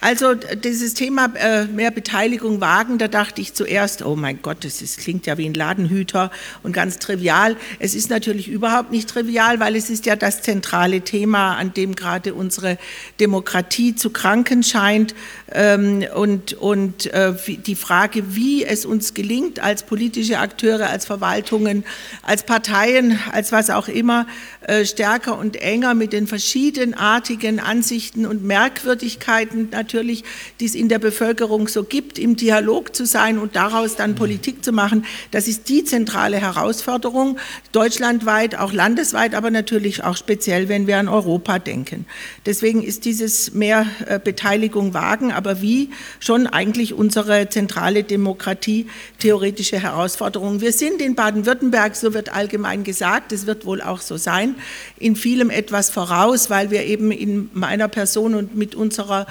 [0.00, 4.80] Also dieses Thema äh, mehr Beteiligung wagen, da dachte ich zuerst, oh mein Gott, das
[4.80, 6.30] ist, klingt ja wie ein Ladenhüter
[6.62, 7.56] und ganz trivial.
[7.80, 11.96] Es ist natürlich überhaupt nicht trivial, weil es ist ja das zentrale Thema, an dem
[11.96, 12.78] gerade unsere
[13.18, 15.16] Demokratie zu kranken scheint.
[15.50, 21.84] Ähm, und und äh, die Frage, wie es uns gelingt, als politische Akteure, als Verwaltungen,
[22.22, 24.26] als Parteien, als was auch immer,
[24.66, 30.24] äh, stärker und enger mit den verschiedenartigen Ansichten und Merkwürdigkeiten natürlich,
[30.60, 34.62] die es in der Bevölkerung so gibt, im Dialog zu sein und daraus dann Politik
[34.62, 35.06] zu machen.
[35.30, 37.38] Das ist die zentrale Herausforderung,
[37.72, 42.04] deutschlandweit, auch landesweit, aber natürlich auch speziell, wenn wir an Europa denken.
[42.44, 48.88] Deswegen ist dieses mehr äh, Beteiligung wagen, aber wie schon eigentlich unsere zentrale Demokratie
[49.20, 50.60] theoretische Herausforderung.
[50.60, 54.56] Wir sind in Baden-Württemberg, so wird allgemein gesagt, es wird wohl auch so sein,
[54.98, 59.28] in vielem etwas voraus, weil wir eben in meiner Person und mit unserer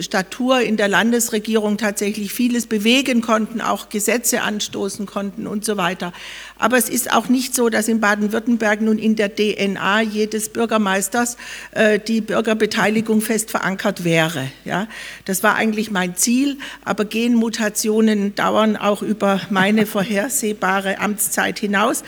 [0.00, 6.12] Statur in der Landesregierung tatsächlich vieles bewegen konnten, auch Gesetze anstoßen konnten und so weiter.
[6.58, 11.36] Aber es ist auch nicht so, dass in Baden-Württemberg nun in der DNA jedes Bürgermeisters
[11.72, 14.50] äh, die Bürgerbeteiligung fest verankert wäre.
[14.64, 14.88] Ja,
[15.24, 22.02] das war eigentlich mein Ziel, aber Genmutationen dauern auch über meine vorhersehbare Amtszeit hinaus.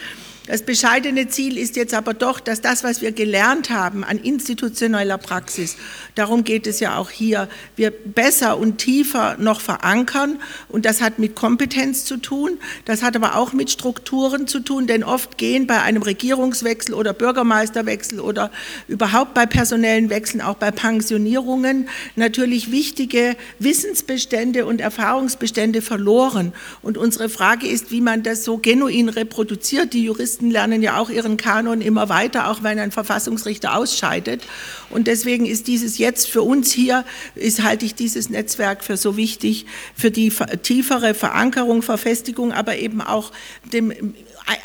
[0.47, 5.17] Das bescheidene Ziel ist jetzt aber doch, dass das, was wir gelernt haben an institutioneller
[5.17, 5.79] Praxis,
[6.17, 10.39] darum geht es ja auch hier, wir besser und tiefer noch verankern.
[10.69, 14.87] Und das hat mit Kompetenz zu tun, das hat aber auch mit Strukturen zu tun,
[14.87, 18.51] denn oft gehen bei einem Regierungswechsel oder Bürgermeisterwechsel oder
[18.87, 26.53] überhaupt bei personellen Wechseln, auch bei Pensionierungen, natürlich wichtige Wissensbestände und Erfahrungsbestände verloren.
[26.83, 29.95] Und unsere Frage ist, wie man das so genuin reproduziert.
[29.95, 34.43] Die Juristen Juristen lernen ja auch ihren Kanon immer weiter, auch wenn ein Verfassungsrichter ausscheidet.
[34.91, 37.05] Und deswegen ist dieses jetzt für uns hier,
[37.37, 40.33] ist, halte ich dieses Netzwerk für so wichtig, für die
[40.63, 43.31] tiefere Verankerung, Verfestigung, aber eben auch
[43.73, 43.93] dem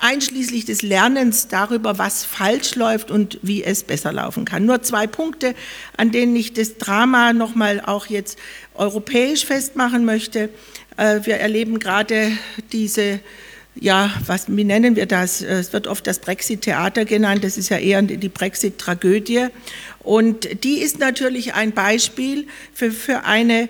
[0.01, 4.65] einschließlich des Lernens darüber, was falsch läuft und wie es besser laufen kann.
[4.65, 5.53] Nur zwei Punkte,
[5.95, 8.39] an denen ich das Drama nochmal auch jetzt
[8.73, 10.49] europäisch festmachen möchte.
[10.97, 12.31] Äh, wir erleben gerade
[12.71, 13.21] diese
[13.81, 15.41] ja, was, wie nennen wir das?
[15.41, 19.47] Es wird oft das Brexit-Theater genannt, das ist ja eher die Brexit-Tragödie.
[19.99, 23.69] Und die ist natürlich ein Beispiel für, für eine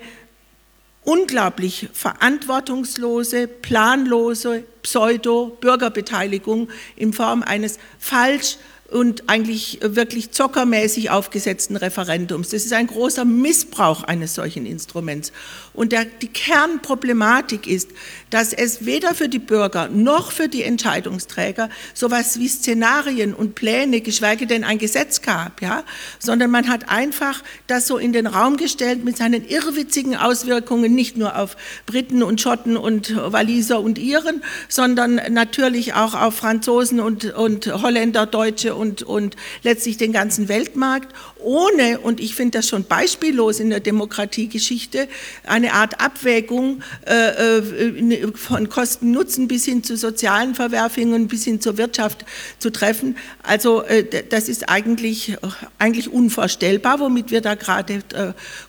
[1.02, 8.58] unglaublich verantwortungslose, planlose Pseudo-Bürgerbeteiligung in Form eines falsch
[8.90, 12.50] und eigentlich wirklich zockermäßig aufgesetzten Referendums.
[12.50, 15.32] Das ist ein großer Missbrauch eines solchen Instruments.
[15.80, 17.88] Und der, die Kernproblematik ist,
[18.28, 24.02] dass es weder für die Bürger noch für die Entscheidungsträger sowas wie Szenarien und Pläne,
[24.02, 25.84] geschweige denn ein Gesetz gab, ja,
[26.18, 31.16] sondern man hat einfach das so in den Raum gestellt mit seinen irrwitzigen Auswirkungen nicht
[31.16, 31.56] nur auf
[31.86, 38.26] Briten und Schotten und Waliser und Iren, sondern natürlich auch auf Franzosen und, und Holländer,
[38.26, 43.70] Deutsche und, und letztlich den ganzen Weltmarkt, ohne, und ich finde das schon beispiellos in
[43.70, 45.08] der Demokratiegeschichte,
[45.44, 51.78] eine Art Abwägung äh, äh, von Kosten-Nutzen bis hin zu sozialen Verwerfungen, bis hin zur
[51.78, 52.24] Wirtschaft
[52.58, 53.16] zu treffen.
[53.42, 55.36] Also äh, das ist eigentlich,
[55.78, 58.02] eigentlich unvorstellbar, womit wir da gerade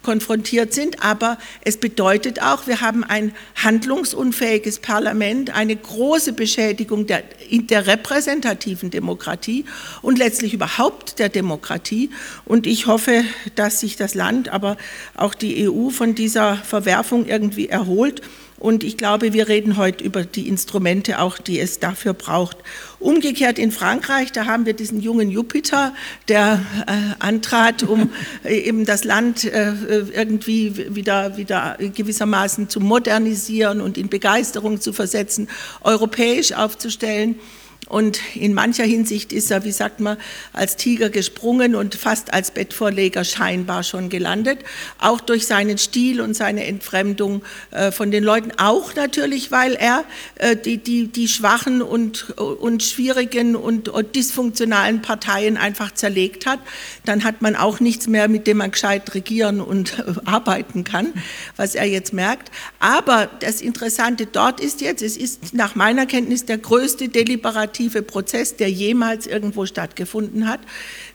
[0.01, 1.03] konfrontiert sind.
[1.03, 8.91] Aber es bedeutet auch, wir haben ein handlungsunfähiges Parlament, eine große Beschädigung der, der repräsentativen
[8.91, 9.65] Demokratie
[10.01, 12.09] und letztlich überhaupt der Demokratie.
[12.45, 13.23] Und ich hoffe,
[13.55, 14.77] dass sich das Land, aber
[15.15, 18.21] auch die EU von dieser Verwerfung irgendwie erholt.
[18.61, 22.57] Und ich glaube, wir reden heute über die Instrumente auch, die es dafür braucht.
[22.99, 25.95] Umgekehrt in Frankreich, da haben wir diesen jungen Jupiter,
[26.27, 28.11] der äh, antrat, um
[28.43, 29.73] äh, eben das Land äh,
[30.13, 35.49] irgendwie wieder, wieder gewissermaßen zu modernisieren und in Begeisterung zu versetzen,
[35.81, 37.39] europäisch aufzustellen.
[37.87, 40.15] Und in mancher Hinsicht ist er, wie sagt man,
[40.53, 44.59] als Tiger gesprungen und fast als Bettvorleger scheinbar schon gelandet.
[44.99, 48.51] Auch durch seinen Stil und seine Entfremdung äh, von den Leuten.
[48.57, 50.05] Auch natürlich, weil er
[50.35, 56.59] äh, die, die, die schwachen und, und schwierigen und, und dysfunktionalen Parteien einfach zerlegt hat.
[57.03, 61.11] Dann hat man auch nichts mehr, mit dem man gescheit regieren und äh, arbeiten kann,
[61.57, 62.51] was er jetzt merkt.
[62.79, 68.01] Aber das Interessante dort ist jetzt, es ist nach meiner Kenntnis der größte deliberative legislative
[68.01, 70.59] Prozess, der jemals irgendwo stattgefunden hat.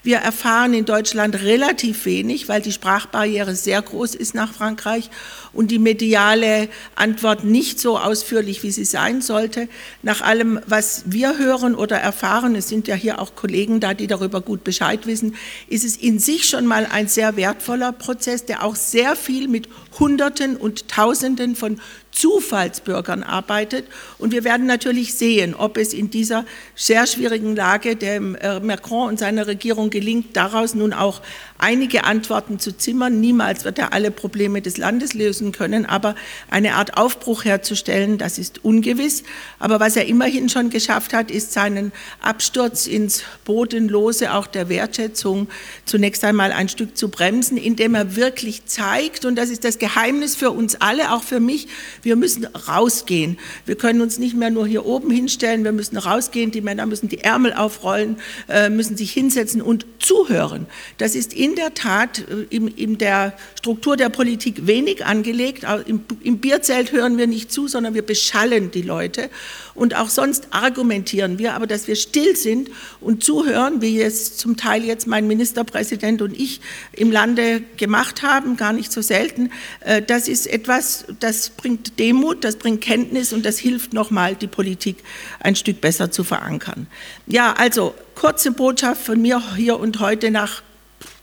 [0.03, 5.11] Wir erfahren in Deutschland relativ wenig, weil die Sprachbarriere sehr groß ist nach Frankreich
[5.53, 9.69] und die mediale Antwort nicht so ausführlich, wie sie sein sollte.
[10.03, 14.07] Nach allem, was wir hören oder erfahren, es sind ja hier auch Kollegen da, die
[14.07, 15.35] darüber gut Bescheid wissen,
[15.69, 19.69] ist es in sich schon mal ein sehr wertvoller Prozess, der auch sehr viel mit
[19.99, 21.81] Hunderten und Tausenden von
[22.17, 23.87] Zufallsbürgern arbeitet.
[24.19, 26.45] Und wir werden natürlich sehen, ob es in dieser
[26.75, 31.21] sehr schwierigen Lage dem äh, Macron und seiner Regierung gelingt, daraus nun auch
[31.59, 33.20] einige Antworten zu zimmern.
[33.20, 36.14] Niemals wird er alle Probleme des Landes lösen können, aber
[36.50, 39.22] eine Art Aufbruch herzustellen, das ist ungewiss.
[39.59, 45.48] Aber was er immerhin schon geschafft hat, ist seinen Absturz ins Bodenlose auch der Wertschätzung
[45.84, 50.36] zunächst einmal ein Stück zu bremsen, indem er wirklich zeigt, und das ist das Geheimnis
[50.36, 51.68] für uns alle, auch für mich,
[52.02, 53.38] Wir müssen rausgehen.
[53.64, 57.09] Wir können uns nicht mehr nur hier oben hinstellen, wir müssen rausgehen, die Männer müssen
[57.09, 58.16] die Ärmel aufrollen,
[58.48, 60.66] äh, müssen sich hinsetzen und zuhören.
[60.98, 65.64] Das ist der Tat äh, in, in der Struktur der Politik wenig angelegt.
[65.86, 69.30] Im, Im Bierzelt hören wir nicht zu, sondern wir beschallen die Leute.
[69.74, 72.70] Und auch sonst argumentieren wir, aber dass wir still sind
[73.01, 76.61] und zuhören, wie es zum Teil jetzt mein Ministerpräsident und ich
[76.92, 82.44] im Lande gemacht haben, gar nicht so selten, äh, das ist etwas, das bringt Demut,
[82.44, 84.97] das bringt Kenntnis und das hilft nochmal, die Politik
[85.40, 86.86] ein Stück besser zu verankern.
[87.26, 90.62] Ja, also kurze Botschaft von mir hier und heute nach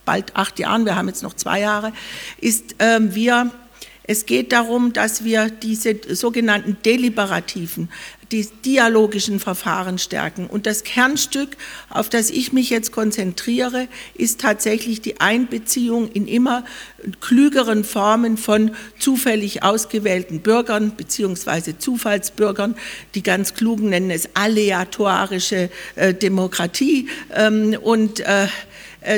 [0.05, 1.93] bald acht Jahren, wir haben jetzt noch zwei Jahre,
[2.39, 3.51] ist, äh, wir
[4.05, 7.89] es geht darum, dass wir diese sogenannten deliberativen,
[8.33, 10.47] die dialogischen Verfahren stärken.
[10.47, 11.55] Und das Kernstück,
[11.89, 16.65] auf das ich mich jetzt konzentriere, ist tatsächlich die Einbeziehung in immer
[17.21, 22.75] klügeren Formen von zufällig ausgewählten Bürgern beziehungsweise Zufallsbürgern.
[23.15, 27.07] Die ganz Klugen nennen es aleatorische äh, Demokratie.
[27.33, 28.47] Ähm, und äh,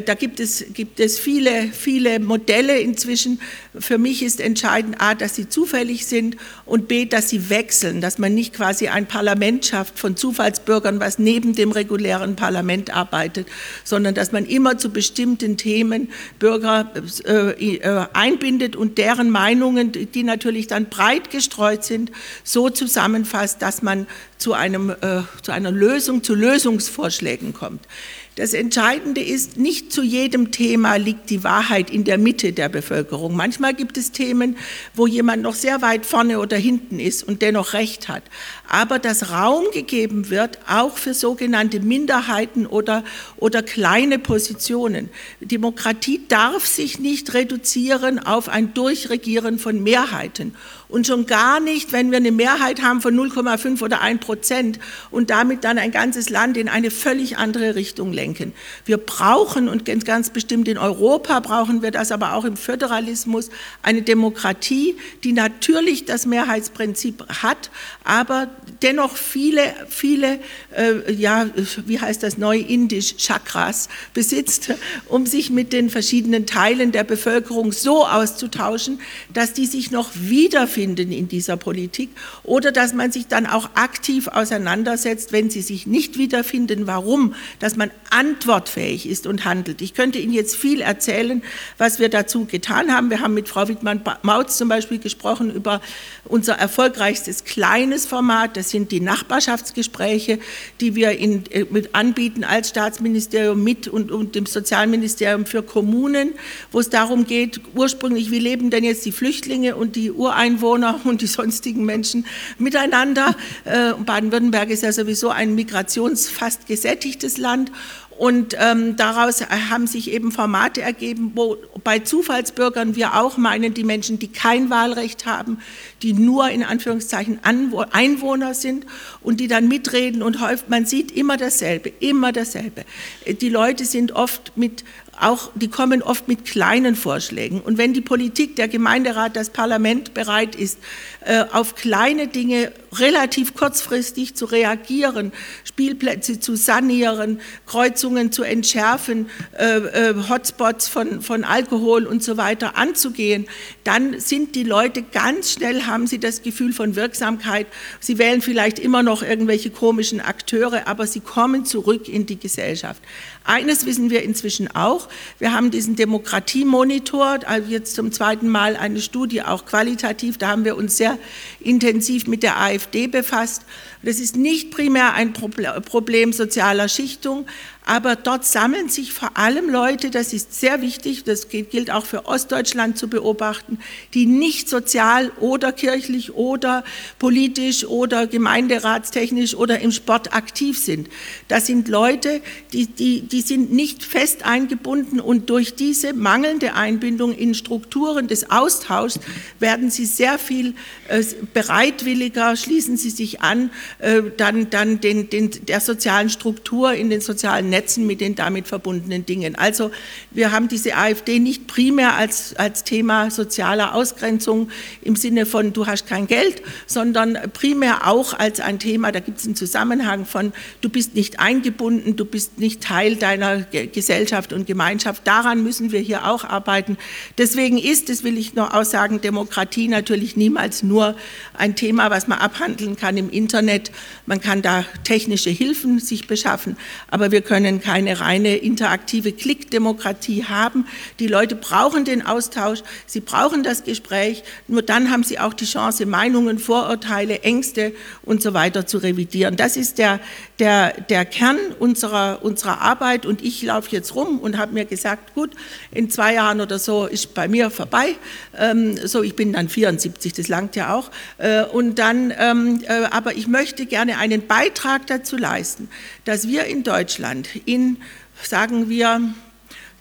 [0.06, 3.40] da gibt es, gibt es viele, viele Modelle inzwischen.
[3.78, 8.18] Für mich ist entscheidend, a, dass sie zufällig sind und b, dass sie wechseln, dass
[8.18, 13.48] man nicht quasi ein Parlament schafft von Zufallsbürgern, was neben dem regulären Parlament arbeitet,
[13.84, 16.10] sondern dass man immer zu bestimmten Themen
[16.40, 16.92] Bürger
[17.26, 22.12] äh, äh einbindet und deren Meinungen, die natürlich dann breit gestreut sind,
[22.44, 24.08] so zusammenfasst, dass man
[24.38, 27.88] zu, einem, äh, zu einer Lösung, zu Lösungsvorschlägen kommt.
[28.36, 33.34] Das Entscheidende ist, nicht zu jedem Thema liegt die Wahrheit in der Mitte der Bevölkerung.
[33.34, 34.58] Manchmal gibt es Themen,
[34.94, 38.24] wo jemand noch sehr weit vorne oder hinten ist und dennoch recht hat.
[38.68, 43.06] Aber dass Raum gegeben wird, auch für sogenannte Minderheiten oder,
[43.38, 45.10] oder kleine Positionen.
[45.40, 50.56] Demokratie darf sich nicht reduzieren auf ein Durchregieren von Mehrheiten.
[50.96, 54.80] Und schon gar nicht, wenn wir eine Mehrheit haben von 0,5 oder 1 Prozent
[55.12, 58.54] und damit dann ein ganzes Land in eine völlig andere Richtung lenken.
[58.86, 63.50] Wir brauchen, und ganz bestimmt in Europa brauchen wir das, aber auch im Föderalismus,
[63.82, 67.72] eine Demokratie, die natürlich das Mehrheitsprinzip hat,
[68.06, 68.48] aber
[68.82, 70.39] dennoch viele, viele,
[70.78, 71.48] äh, ja,
[71.86, 74.74] wie heißt das neu-indisch, Chakras besitzt,
[75.08, 79.02] um sich mit den verschiedenen Teilen der Bevölkerung so auszutauschen,
[79.34, 82.10] dass die sich noch wieder wiederfinden in dieser Politik
[82.44, 87.76] oder dass man sich dann auch aktiv auseinandersetzt, wenn sie sich nicht wiederfinden, warum, dass
[87.76, 89.82] man antwortfähig ist und handelt.
[89.82, 91.42] Ich könnte Ihnen jetzt viel erzählen,
[91.78, 93.10] was wir dazu getan haben.
[93.10, 95.82] Wir haben mit Frau Wittmann-Mautz zum Beispiel gesprochen über
[96.26, 100.40] unser erfolgreichstes kleines Format, das sind die Nachbarschaftsgespräche,
[100.82, 106.34] die wir in, äh, mit anbieten als Staatsministerium mit und, und dem Sozialministerium für Kommunen,
[106.72, 111.00] wo es darum geht, ursprünglich, wie leben denn jetzt die Flüchtlinge und die Ureinwohner Einwohner
[111.06, 112.26] und die sonstigen Menschen
[112.58, 113.36] miteinander.
[113.66, 117.72] Äh, Baden-Württemberg ist ja sowieso ein migrationsfast gesättigtes Land.
[118.18, 123.84] Und ähm, daraus haben sich eben Formate ergeben, wo bei Zufallsbürgern wir auch meinen, die
[123.84, 125.59] Menschen, die kein Wahlrecht haben,
[126.01, 128.86] die nur in Anführungszeichen Einwohner sind
[129.22, 132.86] und die dann mitreden und häufig, man sieht immer dasselbe, immer dasselbe.
[133.28, 134.86] Die Leute sind oft mit
[135.20, 137.61] auch, die kommen oft mit kleinen Vorschlägen.
[137.61, 140.80] Und wenn die Politik, der Gemeinderat, das Parlament bereit ist,
[141.22, 145.32] äh, auf kleine Dinge relativ kurzfristig zu reagieren,
[145.63, 152.78] Spielplätze zu sanieren, Kreuzungen zu entschärfen, äh, äh, Hotspots von, von Alkohol und so weiter
[152.78, 153.47] anzugehen,
[153.86, 157.68] dann sind die Leute ganz schnell, haben sie das Gefühl von Wirksamkeit.
[158.00, 163.02] Sie wählen vielleicht immer noch irgendwelche komischen Akteure, aber sie kommen zurück in die Gesellschaft.
[163.44, 165.08] Eines wissen wir inzwischen auch.
[165.38, 170.40] Wir haben diesen Demokratiemonitor, also jetzt zum zweiten Mal eine Studie, auch qualitativ.
[170.40, 171.20] Da haben wir uns sehr
[171.60, 173.62] intensiv mit der AfD befasst.
[174.02, 177.46] Das ist nicht primär ein Problem sozialer Schichtung,
[177.86, 182.26] aber dort sammeln sich vor allem Leute, das ist sehr wichtig, das gilt auch für
[182.26, 183.78] Ostdeutschland zu beobachten,
[184.16, 186.84] die nicht sozial oder kirchlich oder
[187.20, 191.10] politisch oder gemeinderatstechnisch oder im Sport aktiv sind.
[191.48, 192.42] Das sind Leute,
[192.74, 198.50] die, die, die sind nicht fest eingebunden und durch diese mangelnde Einbindung in Strukturen des
[198.50, 199.20] Austauschs
[199.60, 200.74] werden sie sehr viel
[201.08, 201.24] äh,
[201.54, 203.70] bereitwilliger, schließen sie sich an,
[204.00, 208.68] äh, dann, dann den, den, der sozialen Struktur in den sozialen Netzen mit den damit
[208.68, 209.56] verbundenen Dingen.
[209.56, 209.92] Also
[210.32, 214.70] wir haben diese AfD nicht primär als, als Thema sozialer Ausgrenzung
[215.02, 219.40] im Sinne von du hast kein Geld, sondern primär auch als ein Thema, da gibt
[219.40, 224.68] es einen Zusammenhang von du bist nicht eingebunden, du bist nicht Teil deiner Gesellschaft und
[224.68, 225.28] Gemeinschaft.
[225.28, 226.97] Daran müssen wir hier auch arbeiten.
[227.38, 231.16] Deswegen ist, das will ich noch aussagen, Demokratie natürlich niemals nur
[231.58, 233.92] ein Thema, was man abhandeln kann im Internet.
[234.28, 236.78] Man kann da technische Hilfen sich beschaffen,
[237.10, 240.86] aber wir können keine reine interaktive Klickdemokratie haben.
[241.20, 244.43] Die Leute brauchen den Austausch, sie brauchen das Gespräch.
[244.67, 247.93] Nur dann haben sie auch die Chance, Meinungen, Vorurteile, Ängste
[248.24, 249.55] und so weiter zu revidieren.
[249.55, 250.20] Das ist der,
[250.59, 255.33] der, der Kern unserer, unserer Arbeit und ich laufe jetzt rum und habe mir gesagt,
[255.33, 255.51] gut,
[255.92, 258.16] in zwei Jahren oder so ist bei mir vorbei.
[258.58, 261.12] Ähm, so, ich bin dann 74, das langt ja auch.
[261.37, 265.89] Äh, und dann, ähm, äh, aber ich möchte gerne einen Beitrag dazu leisten,
[266.25, 267.98] dass wir in Deutschland in,
[268.42, 269.34] sagen wir,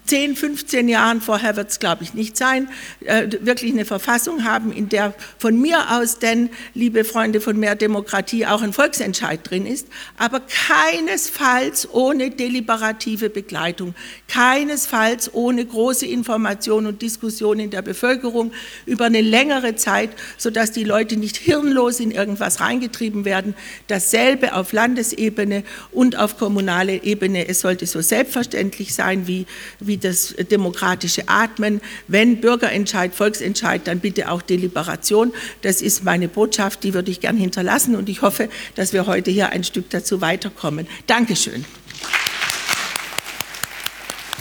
[0.06, 2.68] 10, 15 Jahren, vorher wird es, glaube ich, nicht sein,
[3.00, 7.74] äh, wirklich eine Verfassung haben, in der von mir aus denn, liebe Freunde von mehr
[7.74, 13.94] Demokratie, auch ein Volksentscheid drin ist, aber keinesfalls ohne deliberative Begleitung,
[14.28, 18.52] keinesfalls ohne große Information und Diskussion in der Bevölkerung
[18.84, 23.54] über eine längere Zeit, sodass die Leute nicht hirnlos in irgendwas reingetrieben werden.
[23.86, 27.48] Dasselbe auf Landesebene und auf kommunaler Ebene.
[27.48, 29.46] Es sollte so selbstverständlich sein wie,
[29.80, 31.80] wie wie das demokratische Atmen.
[32.08, 35.32] Wenn Bürgerentscheid, Volksentscheid, dann bitte auch Deliberation.
[35.62, 39.30] Das ist meine Botschaft, die würde ich gern hinterlassen und ich hoffe, dass wir heute
[39.30, 40.88] hier ein Stück dazu weiterkommen.
[41.06, 41.64] Dankeschön.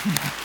[0.04, 0.43] Applaus